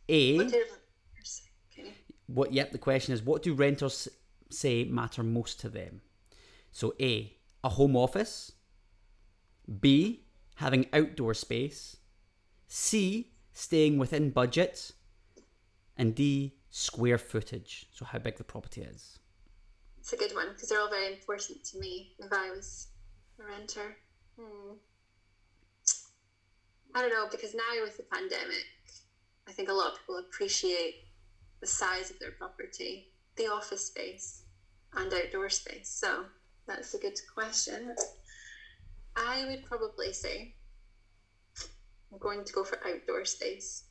[0.08, 0.38] A.
[0.38, 1.94] What okay.
[2.28, 2.54] What?
[2.54, 2.72] Yep.
[2.72, 4.08] The question is, what do renters
[4.50, 6.02] say matter most to them?
[6.72, 7.36] So A.
[7.64, 8.52] A home office.
[9.80, 10.26] B.
[10.56, 11.98] Having outdoor space.
[12.68, 13.32] C.
[13.54, 14.92] Staying within budget.
[15.98, 16.58] And D.
[16.70, 17.88] Square footage.
[17.92, 19.18] So how big the property is.
[20.02, 22.88] It's a good one because they're all very important to me if I was
[23.40, 23.98] a renter.
[24.36, 24.74] Hmm.
[26.96, 28.66] I don't know because now with the pandemic,
[29.48, 30.96] I think a lot of people appreciate
[31.60, 34.42] the size of their property, the office space,
[34.96, 35.90] and outdoor space.
[35.90, 36.26] So
[36.68, 37.96] that's a good question.
[39.16, 40.56] I would probably say
[42.12, 43.84] I'm going to go for outdoor space.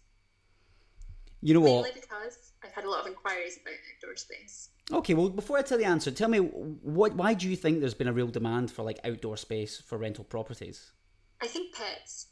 [1.43, 1.95] You know Mainly what?
[1.95, 4.69] because I've had a lot of inquiries about outdoor space.
[4.93, 7.15] Okay, well, before I tell the answer, tell me what?
[7.15, 10.25] Why do you think there's been a real demand for like outdoor space for rental
[10.25, 10.93] properties?
[11.41, 12.27] I think pets.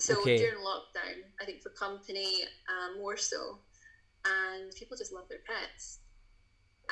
[0.00, 0.38] So Okay.
[0.38, 3.60] during lockdown, I think for company um, more so,
[4.24, 6.00] and people just love their pets,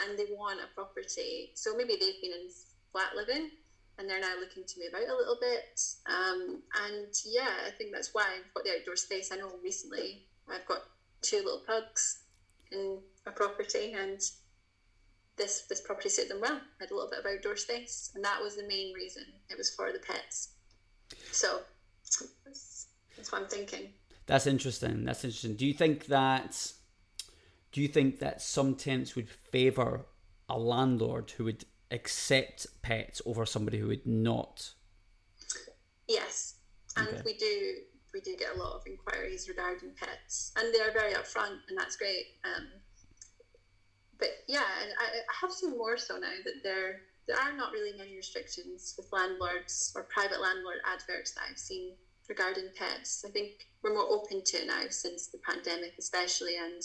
[0.00, 1.50] and they want a property.
[1.54, 2.48] So maybe they've been in
[2.92, 3.50] flat living,
[3.98, 5.80] and they're now looking to move out a little bit.
[6.06, 9.32] Um, and yeah, I think that's why I've got the outdoor space.
[9.32, 10.82] I know recently I've got
[11.22, 12.24] two little pugs
[12.70, 14.20] in a property, and
[15.36, 16.60] this this property suited them well.
[16.80, 19.24] Had a little bit of outdoor space, and that was the main reason.
[19.48, 20.54] It was for the pets.
[21.30, 21.60] So
[22.44, 23.92] that's, that's what I'm thinking.
[24.26, 25.04] That's interesting.
[25.04, 25.56] That's interesting.
[25.56, 26.72] Do you think that?
[27.72, 30.06] Do you think that some tenants would favour
[30.48, 34.74] a landlord who would accept pets over somebody who would not?
[36.06, 36.56] Yes,
[36.96, 37.22] and Okay.
[37.24, 37.76] we do
[38.12, 41.96] we do get a lot of inquiries regarding pets, and they're very upfront, and that's
[41.96, 42.26] great.
[42.44, 42.68] Um,
[44.18, 47.72] but yeah, and I, I have seen more so now that there there are not
[47.72, 51.94] really many restrictions with landlords or private landlord adverts that I've seen
[52.28, 53.24] regarding pets.
[53.26, 56.82] I think we're more open to it now since the pandemic, especially, and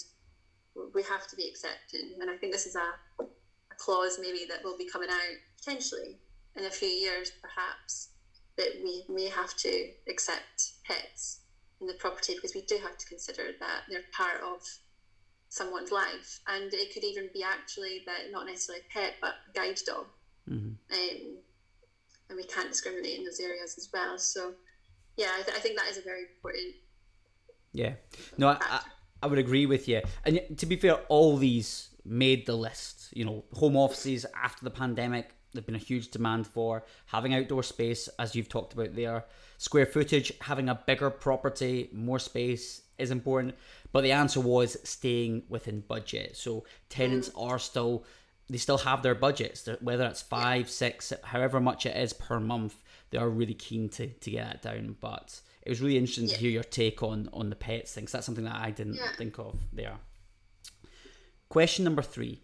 [0.93, 2.17] we have to be accepting.
[2.21, 6.19] And I think this is a, a clause maybe that will be coming out potentially
[6.55, 8.09] in a few years, perhaps
[8.57, 11.41] that we may have to accept pets
[11.79, 14.61] in the property because we do have to consider that they're part of
[15.49, 19.53] someone's life, and it could even be actually that not necessarily a pet but a
[19.53, 20.05] guide dog,
[20.49, 20.75] Mhm.
[20.91, 21.37] um,
[22.29, 24.17] and we can't discriminate in those areas as well.
[24.17, 24.55] So,
[25.15, 26.75] yeah, I, th- I think that is a very important.
[27.71, 27.93] Yeah.
[28.37, 28.81] No, I, I,
[29.23, 30.01] I would agree with you.
[30.25, 33.09] And to be fair, all these made the list.
[33.13, 37.63] You know, home offices after the pandemic, they've been a huge demand for having outdoor
[37.63, 39.25] space, as you've talked about there.
[39.57, 43.55] Square footage, having a bigger property, more space is important.
[43.91, 46.37] But the answer was staying within budget.
[46.37, 48.05] So tenants are still
[48.49, 52.81] they still have their budgets, whether it's five, six, however much it is per month.
[53.09, 54.95] They are really keen to, to get that down.
[55.01, 58.05] But it was really interesting to hear your take on on the pets thing.
[58.05, 59.11] 'cause that's something that I didn't Yeah.
[59.17, 59.97] think of there.
[61.49, 62.41] Question number three.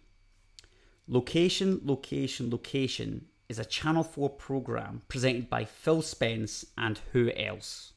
[1.06, 7.92] Location, location, location is a Channel 4 program presented by Phil Spencer and who else?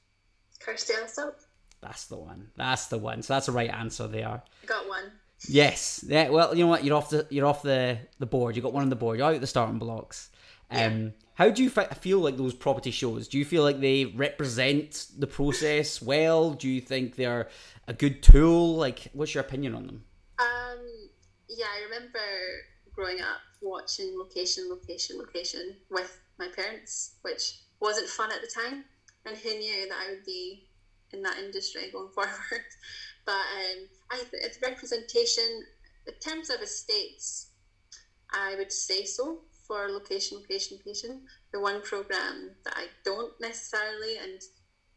[0.59, 1.35] Kirsty Allsopp,
[1.81, 2.49] That's the one.
[2.57, 3.21] That's the one.
[3.21, 4.27] So that's the right answer there.
[4.27, 5.11] I got one.
[5.47, 6.03] Yes.
[6.07, 6.29] Yeah.
[6.29, 6.83] Well, you know what?
[6.83, 8.55] You're off the you're off the the board.
[8.55, 9.17] You got one on the board.
[9.19, 10.29] You're out of the starting blocks.
[10.69, 13.27] Um, how do you fi- feel like those property shows?
[13.27, 16.51] Do you feel like they represent the process well?
[16.51, 17.47] Do you think they're
[17.87, 18.75] a good tool?
[18.75, 20.03] Like, what's your opinion on them?
[20.39, 20.79] Um,
[21.47, 22.19] yeah, I remember
[22.97, 28.83] growing up watching location, location, location with my parents, which wasn't fun at the time.
[29.25, 30.67] And who knew that I would be
[31.13, 32.65] in that industry going forward?
[33.25, 35.63] but um, I th- it's representation
[36.07, 37.51] in terms of estates.
[38.33, 41.21] I would say so for location, location, location.
[41.53, 44.41] The one program that I don't necessarily and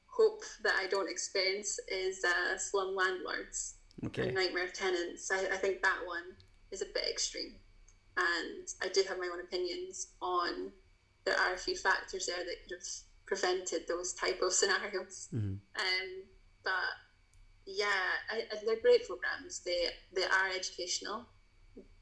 [0.07, 3.77] hope that I don't experience is uh, slum landlords
[4.07, 4.23] Okay.
[4.29, 5.31] and nightmare tenants.
[5.31, 6.23] I, I think that one
[6.73, 7.57] is a bit extreme,
[8.21, 10.73] and I do have my own opinions on.
[11.25, 12.89] There are a few factors there that could have
[13.27, 15.29] prevented those type of scenarios.
[15.33, 15.61] Mhm.
[15.77, 16.09] Um,
[16.65, 16.93] but
[17.67, 19.61] yeah, I, I, they're great programs.
[19.65, 21.27] They they are educational,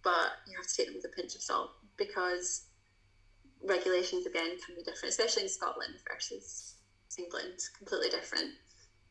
[0.03, 2.67] but you have to take them with a pinch of salt because
[3.63, 6.77] regulations again can be different, especially in Scotland versus
[7.19, 8.55] England, completely different.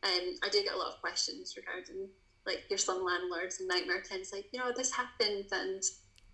[0.02, 2.08] Um, I do get a lot of questions regarding
[2.46, 5.82] like your slum landlords and nightmare tenants, like you know this happened and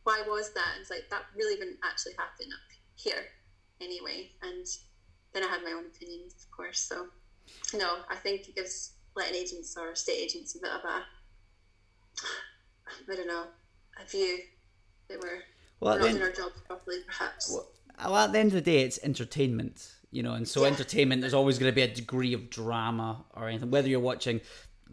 [0.04, 0.68] why was that?
[0.74, 2.60] And it's like that really didn't actually happen up
[2.94, 3.24] here
[3.80, 4.30] anyway.
[4.42, 4.66] And
[5.32, 6.80] then I had my own opinions, of course.
[6.80, 7.08] So
[7.76, 11.02] no, I think it gives letting agents or estate agents a bit of a
[13.10, 13.44] I don't know
[14.02, 14.38] a view
[15.08, 15.42] that we're
[15.80, 17.56] Well, not doing our job properly, perhaps.
[17.98, 19.90] well, at the end of the day, it's entertainment.
[20.10, 20.68] you know, and so Yeah.
[20.68, 23.72] entertainment there's always going to be a degree of drama or anything.
[23.72, 24.40] Whether you're watching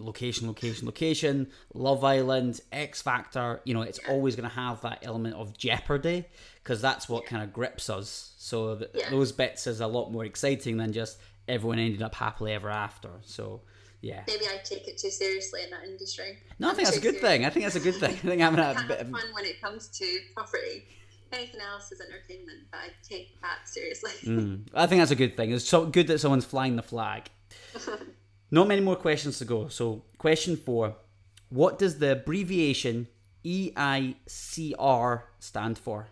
[0.06, 5.00] location, location, location, Love Island, X Factor, you know, it's always going to have that
[5.04, 6.26] element of jeopardy
[6.64, 8.34] because that's what kind of grips us.
[8.38, 9.10] So th- Yeah.
[9.10, 13.10] those bits is a lot more exciting than just everyone ended up happily ever after.
[13.24, 13.62] So
[14.02, 16.40] yeah, Maybe I take it too seriously in that industry.
[16.60, 17.22] no, I think that's a good serious.
[17.30, 17.46] thing.
[17.46, 18.12] I think that's a good thing.
[18.12, 20.86] I think having a bit of fun when it comes to property.
[21.34, 24.12] Anything else is entertainment, but I take that seriously.
[24.26, 25.52] Mm, I think that's a good thing.
[25.54, 27.30] It's so good that someone's flying the flag.
[28.52, 29.70] Not many more questions to go.
[29.70, 30.96] So, question four:
[31.50, 33.08] What does the abbreviation
[33.46, 36.08] EICR stand for?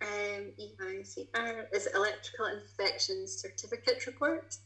[0.00, 4.56] Um, EICR is Electrical Inspection Certificate Report.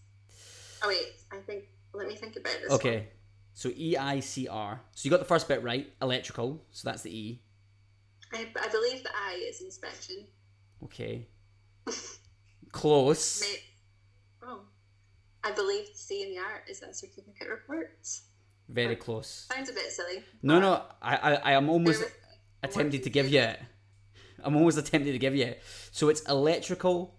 [0.83, 1.65] Oh wait, I think.
[1.95, 2.71] Let me think about this.
[2.73, 3.09] Okay,
[3.55, 4.79] so EICR.
[4.95, 6.63] So you got the first bit right, electrical.
[6.71, 7.43] So that's the E.
[8.31, 8.43] one.
[8.43, 10.27] I, I believe the I is inspection.
[10.85, 11.27] Okay,
[12.73, 13.41] close.
[13.41, 14.61] May, oh,
[15.45, 17.91] I believe C in the R is that certificate report.
[18.69, 19.47] Very close.
[19.53, 20.23] Sounds a bit silly.
[20.43, 22.29] No, no, I, I, I am almost Bear with me.
[22.65, 23.61] I'm attempted to give you it.
[24.45, 25.63] I'm always attempted to give you it.
[25.91, 27.15] So it's electrical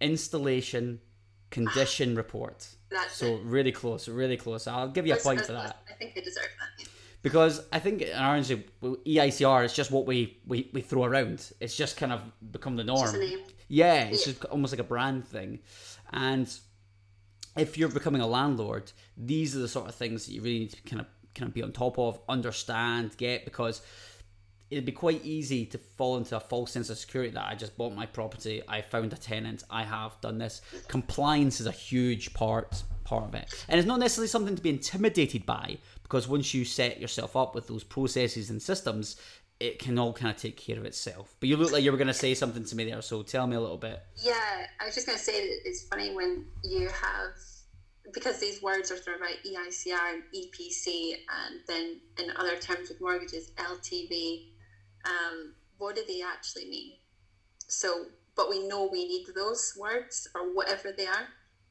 [0.00, 1.00] installation
[1.50, 2.66] condition ah, report.
[2.90, 3.42] That's So it.
[3.44, 4.66] really close, really close.
[4.66, 6.44] I'll give you a point for that I think I deserve
[6.78, 6.88] that.
[7.22, 11.50] because I think in our industry, EICR is just what we, we, we throw around.
[11.60, 13.18] It's just kind of become the norm.
[13.18, 13.40] Name.
[13.68, 14.32] Yeah, it's Yeah.
[14.32, 15.60] just almost like a brand thing.
[16.12, 16.52] And
[17.56, 20.72] if you're becoming a landlord, these are the sort of things that you really need
[20.72, 23.80] to kind of kind of be on top of, understand, get because
[24.70, 27.76] it'd be quite easy to fall into a false sense of security that I just
[27.76, 30.62] bought my property, I found a tenant, I have done this.
[30.88, 33.52] Compliance is a huge part part of it.
[33.68, 37.54] And it's not necessarily something to be intimidated by because once you set yourself up
[37.54, 39.16] with those processes and systems,
[39.62, 41.36] it can all kind of take care of itself.
[41.38, 43.46] But you look like you were going to say something to me there, so tell
[43.46, 44.02] me a little bit.
[44.20, 47.30] Yeah, I was just going to say that it's funny when you have,
[48.12, 53.00] because these words are thrown about EICR and EPC, and then in other terms with
[53.00, 54.48] mortgages, LTV,
[55.04, 56.94] um, what do they actually mean?
[57.68, 61.28] So, but we know we need those words or whatever they are.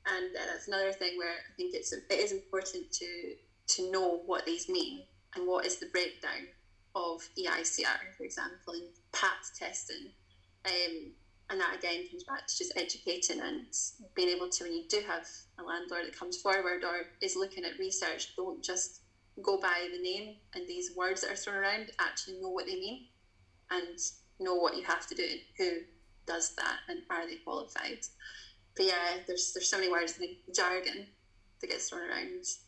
[0.07, 3.35] And that's another thing where I think it's it is important to
[3.75, 5.03] to know what these mean
[5.35, 6.47] and what is the breakdown
[6.95, 10.11] of EICR, for example, and PAT testing.
[10.65, 11.11] Um,
[11.49, 13.65] and that again comes back to just educating and
[14.15, 15.27] being able to, when you do have
[15.59, 19.01] a landlord that comes forward or is looking at research, don't just
[19.41, 22.75] go by the name and these words that are thrown around, actually know what they
[22.75, 23.07] mean
[23.69, 23.97] and
[24.39, 25.79] know what you have to do and who
[26.25, 27.99] does that and are they qualified.
[28.75, 31.07] But yeah, there's there's so many words, I think jargon
[31.59, 32.29] that gets thrown around.
[32.29, 32.59] There's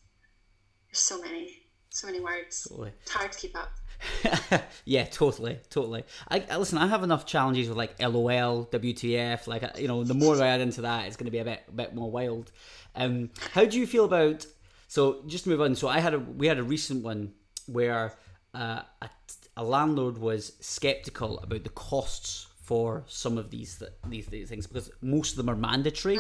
[0.91, 2.67] so many, so many words.
[2.69, 2.91] Totally.
[3.01, 3.71] It's hard to keep up.
[4.85, 6.03] yeah, totally, totally.
[6.29, 6.77] I, I listen.
[6.77, 9.47] I have enough challenges with like LOL, WTF.
[9.47, 11.63] Like you know, the more I add into that, it's going to be a bit,
[11.67, 12.51] a bit more wild.
[12.95, 14.45] Um, how do you feel about?
[14.87, 15.75] So just to move on.
[15.75, 17.33] So I had a we had a recent one
[17.67, 18.13] where
[18.53, 19.09] uh, a,
[19.57, 24.67] a landlord was skeptical about the costs for some of these th- these, these things
[24.67, 26.19] because most of them are mandatory.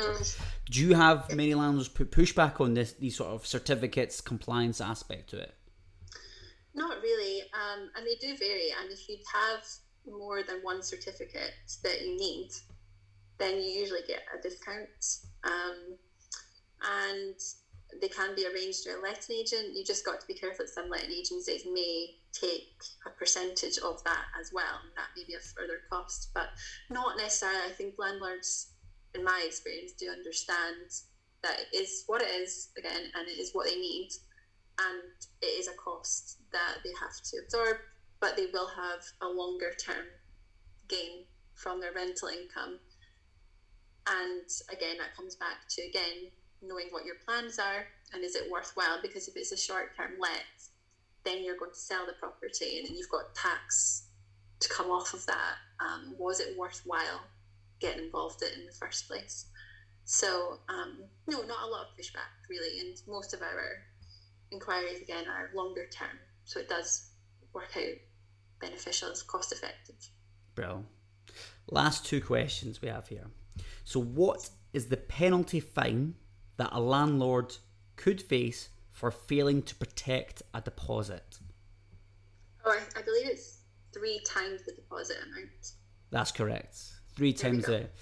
[0.69, 5.29] Do you have many landlords put pushback on this these sort of certificates compliance aspect
[5.31, 5.53] to it?
[6.75, 8.69] Not really, um, and they do vary.
[8.81, 9.63] And if you have
[10.05, 11.53] more than one certificate
[11.83, 12.49] that you need,
[13.37, 14.89] then you usually get a discount.
[15.43, 15.97] Um,
[16.81, 17.35] and
[18.01, 19.75] they can be arranged through a letting agent.
[19.75, 22.73] You just got to be careful that some letting agencies may take
[23.05, 24.81] a percentage of that as well.
[24.95, 26.49] That may be a further cost, but
[26.89, 27.69] not necessarily.
[27.69, 28.73] I think landlords,
[29.13, 30.89] in my experience, do understand
[31.43, 34.09] that it is what it is again, and it is what they need
[34.79, 35.03] and
[35.41, 37.77] it is a cost that they have to absorb,
[38.19, 40.05] but they will have a longer term
[40.87, 42.79] gain from their rental income.
[44.07, 48.49] And again, that comes back to again knowing what your plans are and is it
[48.51, 49.01] worthwhile?
[49.01, 50.43] Because if it's a short term let,
[51.23, 54.07] then you're going to sell the property and then you've got tax
[54.59, 55.55] to come off of that.
[55.79, 57.21] Um, was it worthwhile
[57.79, 59.47] getting involved in, in the first place?
[60.05, 63.83] So um, no, not a lot of pushback really, and most of our
[64.53, 67.09] inquiries again are longer term, so it does
[67.53, 67.97] work out
[68.61, 69.95] beneficial, it's cost effective.
[70.55, 70.85] Bro.
[71.69, 73.27] Last two questions we have here.
[73.83, 76.15] So, what is the penalty fine
[76.57, 77.55] that a landlord
[77.95, 81.39] could face for failing to protect a deposit?
[82.65, 83.59] Oh, I, I believe it's
[83.93, 85.71] three times the deposit amount.
[86.11, 86.77] That's correct.
[87.15, 87.73] Three times go.
[87.73, 87.93] it.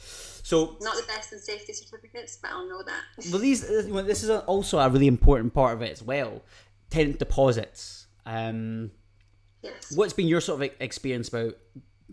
[0.43, 3.29] So, Not the best in safety certificates, but I'll know that.
[3.31, 6.41] well, these uh, well, this is also a really important part of it as well.
[6.89, 8.07] Tenant deposits.
[8.25, 8.91] Um,
[9.61, 9.93] yes.
[9.95, 11.57] what's been your sort of experience about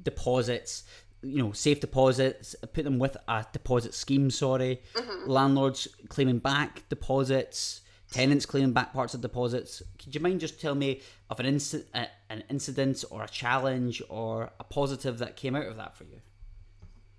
[0.02, 0.84] deposits?
[1.22, 4.30] you know, safe deposits, put them with a deposit scheme.
[4.30, 5.28] Sorry, mm-hmm.
[5.28, 7.80] landlords claiming back deposits,
[8.12, 9.82] tenants claiming back parts of deposits.
[9.98, 14.50] Could you mind just tell me of an incident, an incident or a challenge or
[14.60, 16.20] a positive that came out of that for you?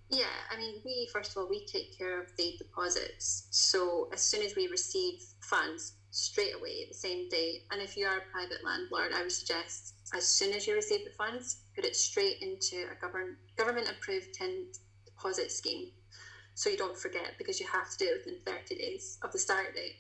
[0.09, 3.47] Yeah, I mean, we first of all we take care of the deposits.
[3.51, 7.63] So as soon as we receive funds, straight away the same day.
[7.71, 11.05] And if you are a private landlord, I would suggest as soon as you receive
[11.05, 15.91] the funds, put it straight into a government government approved tenant deposit scheme,
[16.55, 19.39] so you don't forget because you have to do it within 30 days of the
[19.39, 19.97] start date.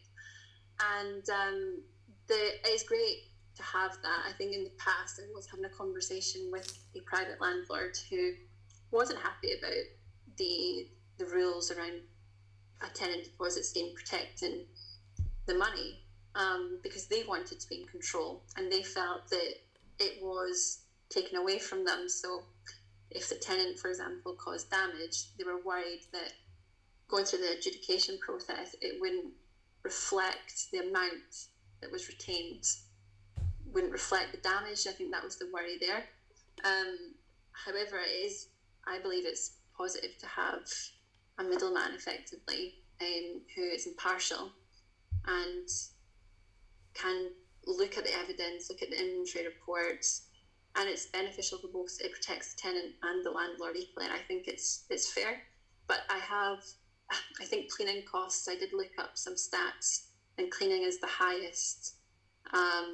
[0.97, 1.83] And um,
[2.27, 4.23] the it's great to have that.
[4.27, 8.31] I think in the past I was having a conversation with a private landlord who
[8.91, 9.83] wasn't happy about
[10.39, 10.87] the
[11.19, 12.01] the rules around
[12.81, 14.65] a tenant deposit scheme protecting
[15.45, 15.99] the money
[16.35, 19.53] um, because they wanted to be in control and they felt that
[19.99, 20.79] it was
[21.09, 22.07] taken away from them.
[22.07, 22.43] So
[23.11, 26.31] if the tenant, for example, caused damage, they were worried that
[27.09, 29.33] going through the adjudication process, it wouldn't
[29.83, 31.47] reflect the amount
[31.81, 32.63] that was retained,
[33.73, 34.85] wouldn't reflect the damage.
[34.87, 36.05] I think that was the worry there.
[36.63, 37.15] Um,
[37.51, 38.47] however, it is,
[38.87, 40.61] I believe it's positive to have
[41.39, 44.51] a middleman effectively um, who is impartial
[45.25, 45.67] and
[46.93, 47.29] can
[47.65, 50.27] look at the evidence, look at the inventory reports,
[50.75, 51.97] and it's beneficial for both.
[51.99, 55.41] It protects the tenant and the landlord equally, and I think it's it's fair.
[55.87, 56.59] But I have,
[57.41, 58.47] I think cleaning costs.
[58.47, 60.07] I did look up some stats,
[60.37, 61.95] and cleaning is the highest
[62.53, 62.93] um,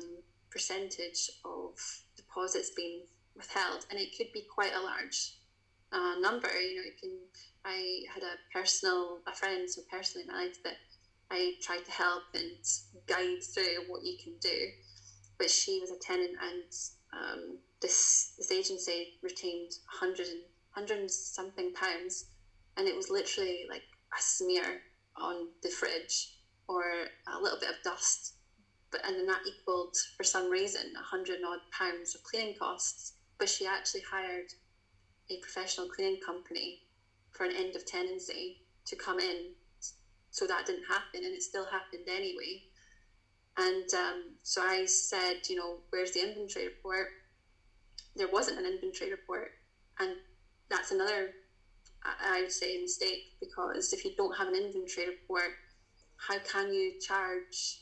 [0.51, 1.73] percentage of
[2.15, 3.01] deposits being
[3.36, 5.33] withheld, and it could be quite a large
[6.19, 6.47] number.
[6.47, 7.17] You know, it can.
[7.65, 10.75] I had a personal, a friend, so personally in that
[11.31, 12.57] I tried to help and
[13.07, 14.67] guide through what you can do.
[15.37, 16.63] But she was a tenant, and
[17.13, 20.43] um, this this agency retained 100 and,
[20.73, 22.25] 100 and something pounds,
[22.77, 23.83] and it was literally like
[24.17, 24.83] a smear
[25.17, 26.31] on the fridge
[26.67, 26.83] or
[27.27, 28.35] a little bit of dust.
[28.91, 33.13] But and then that equaled for some reason a 100 odd pounds of cleaning costs.
[33.37, 34.53] But she actually hired
[35.30, 36.82] a professional cleaning company
[37.32, 39.53] for an end of tenancy to come in
[40.30, 42.63] so that didn't happen and it still happened anyway.
[43.57, 47.07] And um, so i said you know where's the inventory report?
[48.15, 49.49] There wasn't an inventory report
[49.99, 50.15] and
[50.69, 51.32] that's another
[52.03, 55.51] i would say mistake because if you don't have an inventory report
[56.17, 57.80] how can you charge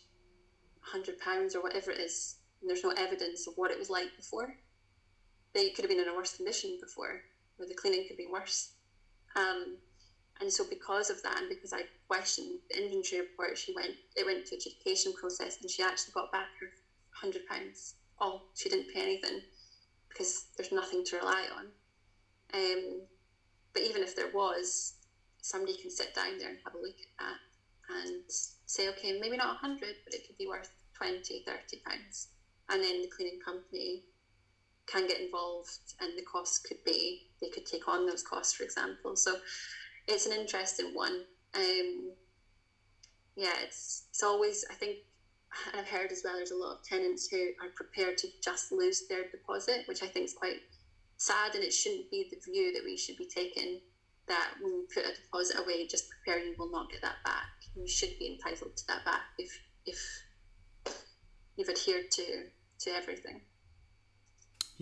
[0.83, 2.35] 100 pounds or whatever it is?
[2.61, 4.55] And there's no evidence of what it was like before.
[5.53, 7.21] They could have been in a worse condition before
[7.59, 8.69] or the cleaning could be worse
[9.35, 9.77] um,
[10.39, 14.25] and so because of that, and because I questioned the inventory report, she went it
[14.25, 16.71] went to adjudication process and she actually got back her
[17.11, 17.95] hundred pounds.
[18.19, 19.41] All she didn't pay anything
[20.09, 21.71] because there's nothing to rely on.
[22.53, 23.07] Um,
[23.73, 24.93] but even if there was,
[25.41, 27.37] somebody can sit down there and have a look at that
[27.89, 28.21] and
[28.65, 32.27] say, okay, maybe not 100, but it could be worth 20, 30 pounds.
[32.69, 34.03] And then the cleaning company
[34.87, 38.63] can get involved and the cost could be, they could take on those costs, for
[38.63, 39.15] example.
[39.15, 39.35] So
[40.07, 41.23] it's an interesting one.
[41.55, 42.13] Um,
[43.35, 44.97] yeah, it's it's always I think
[45.73, 46.35] I've heard as well.
[46.35, 50.07] There's a lot of tenants who are prepared to just lose their deposit, which I
[50.07, 50.61] think is quite
[51.17, 53.79] sad, and it shouldn't be the view that we should be taking.
[54.27, 57.47] That when we put a deposit away, just prepare you will not get that back.
[57.75, 59.99] You should be entitled to that back if if
[61.57, 62.45] you've adhered to
[62.81, 63.41] to everything.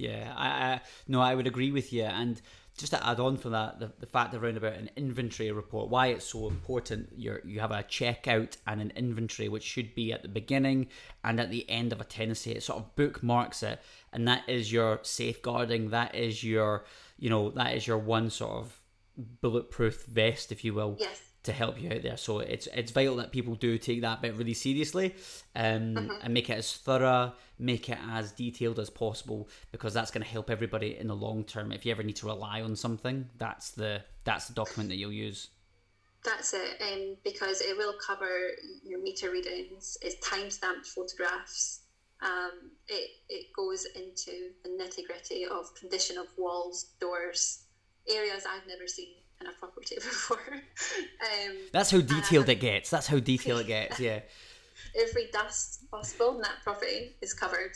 [0.01, 2.41] Yeah, I, I no, I would agree with you, and
[2.75, 6.07] just to add on for that, the, the fact around about an inventory report, why
[6.07, 7.09] it's so important.
[7.15, 10.87] You you have a checkout and an inventory, which should be at the beginning
[11.23, 12.51] and at the end of a tenancy.
[12.51, 13.79] It sort of bookmarks it,
[14.11, 15.91] and that is your safeguarding.
[15.91, 16.85] That is your,
[17.19, 18.81] you know, that is your one sort of
[19.41, 20.97] bulletproof vest, if you will.
[20.99, 22.17] Yes to help you out there.
[22.17, 25.15] So it's it's vital that people do take that bit really seriously
[25.55, 26.11] um, mm-hmm.
[26.21, 30.29] and make it as thorough, make it as detailed as possible because that's going to
[30.29, 31.71] help everybody in the long term.
[31.71, 35.11] If you ever need to rely on something, that's the that's the document that you'll
[35.11, 35.49] use.
[36.23, 38.29] That's it, um, because it will cover
[38.83, 41.79] your meter readings, it's time stamped photographs.
[42.21, 47.63] Um, it, it goes into the nitty gritty of condition of walls, doors,
[48.07, 50.39] areas I've never seen in a property before.
[50.53, 52.89] um, That's how detailed it gets.
[52.89, 53.99] That's how detailed it gets.
[53.99, 54.21] Yeah.
[54.99, 57.71] Every dust possible in that property is covered,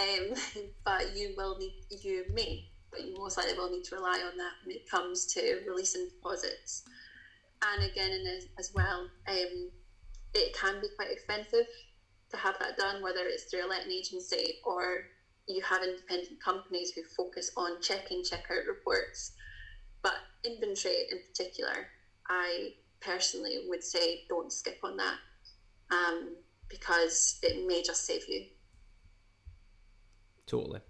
[0.00, 0.34] um,
[0.84, 4.36] but you will need you may, but you most likely will need to rely on
[4.38, 6.84] that when it comes to releasing deposits.
[7.62, 9.70] And again, in as, as well, um,
[10.34, 11.66] it can be quite expensive
[12.30, 15.04] to have that done, whether it's through a letting agency or
[15.46, 19.32] you have independent companies who focus on checking checkout reports
[20.02, 21.88] But inventory in particular,
[22.28, 25.16] I personally would say don't skip on that
[25.90, 26.36] um,
[26.68, 28.44] because it may just save you.
[30.46, 30.80] Totally.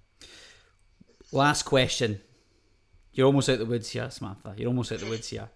[1.32, 2.20] Last question.
[3.12, 4.54] You're almost out the woods here, Samantha.
[4.56, 5.48] You're almost out the woods here.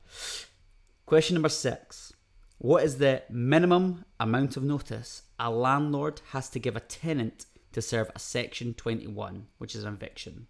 [1.06, 2.12] Question number six.
[2.58, 7.82] What is the minimum amount of notice a landlord has to give a tenant to
[7.82, 10.46] serve a Section 21, which is an eviction?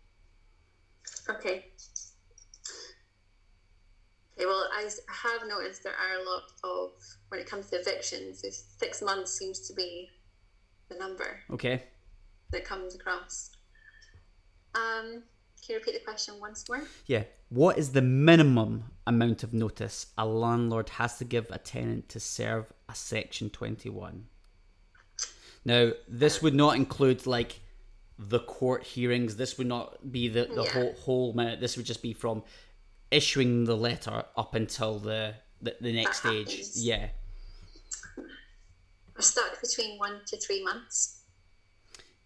[1.28, 1.66] Okay.
[4.46, 6.90] Well, I have noticed there are a lot of,
[7.28, 8.44] when it comes to evictions,
[8.78, 10.10] six months seems to be
[10.88, 11.40] the number.
[11.50, 11.84] Okay.
[12.50, 13.50] That comes across.
[14.74, 15.22] Um,
[15.64, 16.82] can you repeat the question once more?
[17.06, 17.24] Yeah.
[17.48, 22.20] What is the minimum amount of notice a landlord has to give a tenant to
[22.20, 24.26] serve a Section 21?
[25.64, 27.60] Now, this would not include like
[28.18, 29.36] the court hearings.
[29.36, 30.70] This would not be the, the yeah.
[30.70, 31.60] whole whole minute.
[31.60, 32.42] This would just be from
[33.10, 36.50] issuing the letter up until the the, the next that stage.
[36.50, 36.86] Happens.
[36.86, 37.08] Yeah.
[38.16, 41.22] We're stuck between one to three months.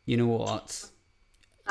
[0.06, 0.88] You know what?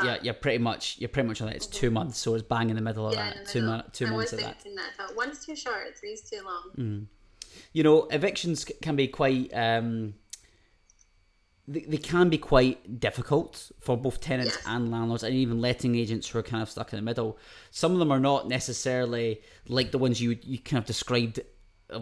[0.04, 1.56] yeah, you're pretty much you're pretty much on it.
[1.56, 3.48] It's two months, so it's bang in the middle of yeah, that.
[3.48, 4.64] Two, mo- two I months of that.
[4.98, 5.16] that.
[5.16, 6.72] One's too short, three's too long.
[6.78, 7.06] Mm.
[7.74, 9.52] You know, evictions can be quite.
[9.54, 10.14] Um,
[11.68, 14.76] they, they can be quite difficult for both tenants yeah.
[14.76, 17.38] and landlords, and even letting agents who are kind of stuck in the middle.
[17.72, 21.40] Some of them are not necessarily like the ones you you kind of described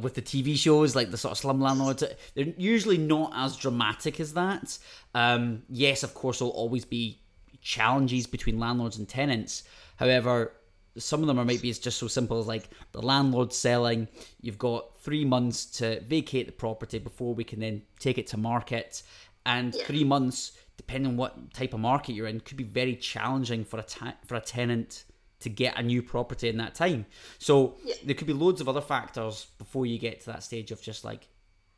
[0.02, 2.04] with the TV shows, like the sort of slum landlords,
[2.34, 4.78] they're usually not as dramatic as that.
[5.14, 7.20] Um, yes, of course, there'll always be
[7.62, 9.64] challenges between landlords and tenants.
[9.98, 10.54] However,
[10.98, 14.08] some of them are maybe it's just so simple as like the landlord selling.
[14.42, 18.38] You've got three months to vacate the property before we can then take it to
[18.38, 19.04] market,
[19.46, 19.84] and yeah.
[19.84, 23.80] three months, depending on what type of market you're in, could be very challenging for
[23.80, 25.06] a ta- for a tenant
[25.40, 27.06] to get a new property in that time.
[27.38, 27.96] So yeah.
[28.04, 31.04] there could be loads of other factors before you get to that stage of just
[31.04, 31.28] like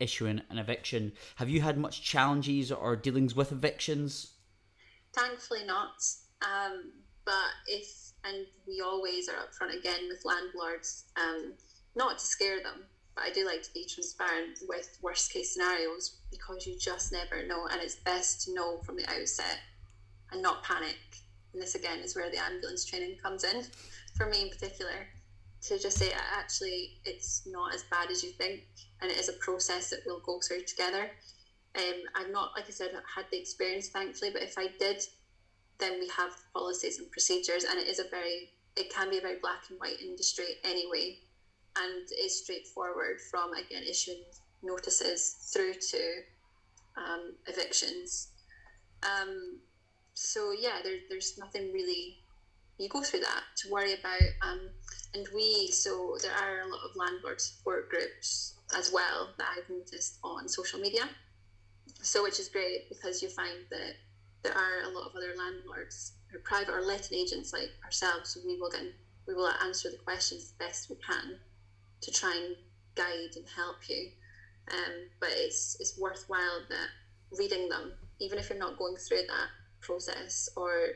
[0.00, 1.12] issuing an eviction.
[1.36, 4.32] Have you had much challenges or dealings with evictions?
[5.12, 6.02] Thankfully not.
[6.42, 6.92] Um,
[7.24, 11.52] but if, and we always are upfront again with landlords, um,
[11.96, 12.84] not to scare them,
[13.18, 17.44] but I do like to be transparent with worst case scenarios because you just never
[17.46, 17.66] know.
[17.70, 19.58] And it's best to know from the outset
[20.30, 20.96] and not panic.
[21.52, 23.64] And this again is where the ambulance training comes in,
[24.16, 25.08] for me in particular,
[25.62, 28.60] to just say actually it's not as bad as you think,
[29.00, 31.10] and it is a process that we'll go through together.
[31.76, 35.02] Um, I've not, like I said, had the experience, thankfully, but if I did,
[35.78, 39.22] then we have policies and procedures, and it is a very, it can be a
[39.22, 41.18] very black and white industry anyway,
[41.82, 44.22] and is straightforward from again issuing
[44.62, 45.98] notices through to
[46.96, 48.28] um, evictions.
[49.02, 49.60] Um,
[50.14, 52.18] so yeah, there, there's nothing really.
[52.78, 54.70] You go through that to worry about, um,
[55.14, 59.68] and we so there are a lot of landlord support groups as well that I've
[59.68, 61.08] noticed on social media
[62.02, 63.94] so which is great because you find that
[64.42, 68.30] there are a lot of other landlords or private or letting agents like ourselves.
[68.30, 68.82] So we will get
[69.26, 71.38] we will answer the questions the best we can
[72.00, 72.56] to try and
[72.94, 74.10] guide and help you.
[74.70, 76.88] Um, but it's it's worthwhile that
[77.38, 79.48] reading them, even if you're not going through that
[79.80, 80.88] process or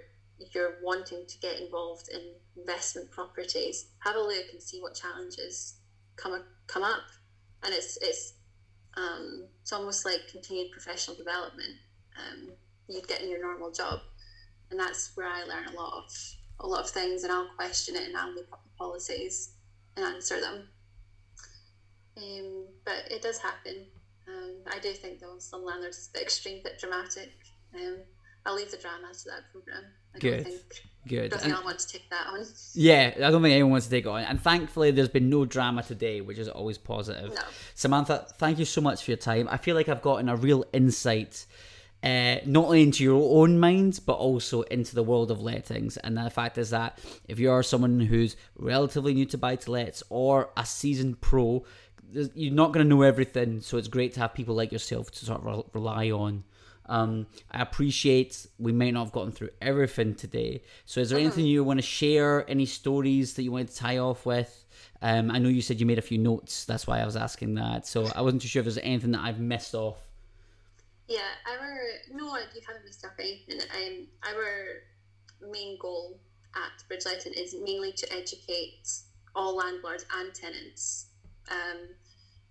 [0.52, 2.20] you're wanting to get involved in
[2.56, 5.76] investment properties, have a look and see what challenges
[6.16, 7.04] come come up.
[7.62, 8.34] And it's it's
[8.94, 11.76] um, it's almost like continued professional development
[12.18, 12.52] um,
[12.88, 14.00] you'd get in your normal job,
[14.70, 16.12] and that's where I learn a lot of
[16.60, 19.54] a lot of things, and I'll question it and I'll look up the policies
[19.96, 20.68] and answer them.
[22.16, 23.86] Um, but it does happen.
[24.28, 27.32] Um, I do think though some landlords a bit extreme, bit dramatic.
[27.74, 27.98] Um,
[28.44, 29.84] I'll leave the drama to that program.
[30.14, 30.44] I Good.
[30.44, 30.60] Think,
[31.06, 31.24] Good.
[31.24, 32.44] I don't think I want to take that on.
[32.74, 34.22] Yeah, I don't think anyone wants to take it on.
[34.22, 37.34] And thankfully, there's been no drama today, which is always positive.
[37.34, 37.42] No.
[37.74, 39.48] Samantha, thank you so much for your time.
[39.50, 41.46] I feel like I've gotten a real insight.
[42.02, 45.96] Uh, not only into your own mind, but also into the world of lettings.
[45.98, 46.98] And the fact is that
[47.28, 51.64] if you are someone who's relatively new to buy to lets or a seasoned pro,
[52.34, 53.60] you're not going to know everything.
[53.60, 56.44] So it's great to have people like yourself to sort of rely on.
[56.86, 60.62] Um, I appreciate we may not have gotten through everything today.
[60.84, 61.26] So, is there uh-huh.
[61.26, 62.48] anything you want to share?
[62.50, 64.64] Any stories that you want to tie off with?
[65.00, 66.64] Um, I know you said you made a few notes.
[66.64, 67.86] That's why I was asking that.
[67.86, 69.98] So, I wasn't too sure if there's anything that I've missed off.
[71.08, 71.78] Yeah, our
[72.12, 73.60] no, you haven't missed off anything.
[73.60, 76.18] Um, our main goal
[76.54, 78.88] at Bridgeletting is mainly to educate
[79.34, 81.06] all landlords and tenants
[81.50, 81.88] um,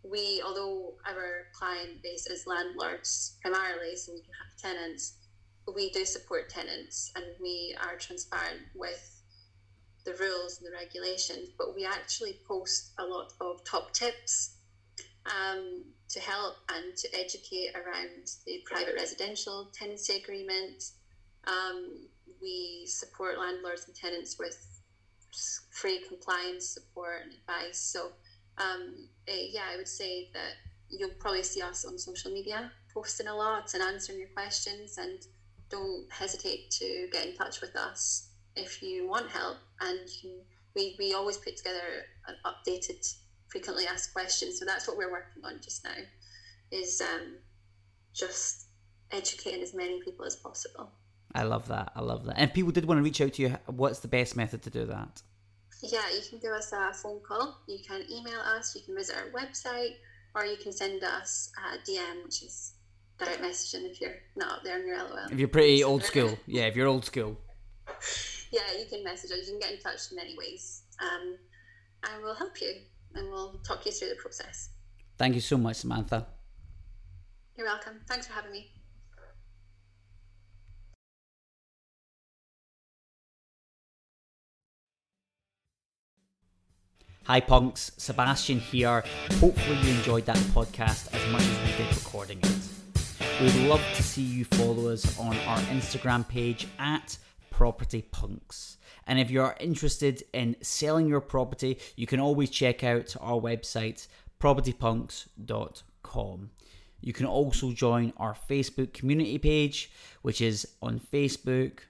[0.04, 5.18] we, although our client base is landlords primarily, so we can have tenants,
[5.74, 9.22] we do support tenants and we are transparent with
[10.06, 14.58] the rules and the regulations, but we actually post a lot of top tips
[15.26, 20.84] um, to help and to educate around the private residential tenancy agreement.
[21.46, 22.08] Um,
[22.42, 24.58] we support landlords and tenants with
[25.70, 27.80] free compliance support and advice.
[27.80, 28.12] So,
[28.62, 30.54] um, uh, yeah, I would say that
[30.90, 34.98] you'll probably see us on social media posting a lot and answering your questions.
[34.98, 35.20] And
[35.70, 39.58] don't hesitate to get in touch with us if you want help.
[39.80, 40.00] And
[40.76, 43.08] we, we always put together an updated,
[43.48, 44.60] frequently asked questions.
[44.60, 45.92] So that's what we're working on just now,
[46.72, 47.38] is um,
[48.14, 48.68] just
[49.12, 50.92] educating as many people as possible.
[51.34, 51.94] I love that.
[51.96, 52.38] I love that.
[52.38, 53.58] And people did want to reach out to you.
[53.68, 55.22] What's the best method to do that?
[55.82, 57.60] Yeah, you can give us a phone call.
[57.68, 58.76] You can email us.
[58.76, 59.96] You can visit our website,
[60.36, 62.74] or you can send us a DM, which is
[63.18, 65.28] direct messaging if you're not up there on your LOL.
[65.32, 66.64] If you're pretty old school, yeah.
[66.64, 67.38] If you're old school,
[68.52, 69.48] yeah, you can message us.
[69.48, 71.36] You can get in touch in many ways, um,
[72.04, 72.74] and we'll help you
[73.16, 74.70] and we'll talk you through the process.
[75.18, 76.28] Thank you so much, Samantha.
[77.58, 78.00] You're welcome.
[78.08, 78.72] Thanks for having me.
[87.26, 87.92] Hi, punks.
[87.98, 89.04] Sebastian here.
[89.40, 92.50] Hopefully, you enjoyed that podcast as much as we did recording it.
[93.40, 97.20] We'd love to see you follow us on our Instagram page at
[97.52, 98.78] Property Punks.
[99.06, 104.08] And if you're interested in selling your property, you can always check out our website,
[104.40, 106.50] propertypunks.com.
[107.02, 109.92] You can also join our Facebook community page,
[110.24, 111.82] which is on Facebook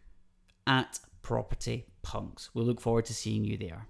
[0.68, 2.50] at Property Punks.
[2.54, 3.88] We look forward to seeing you there.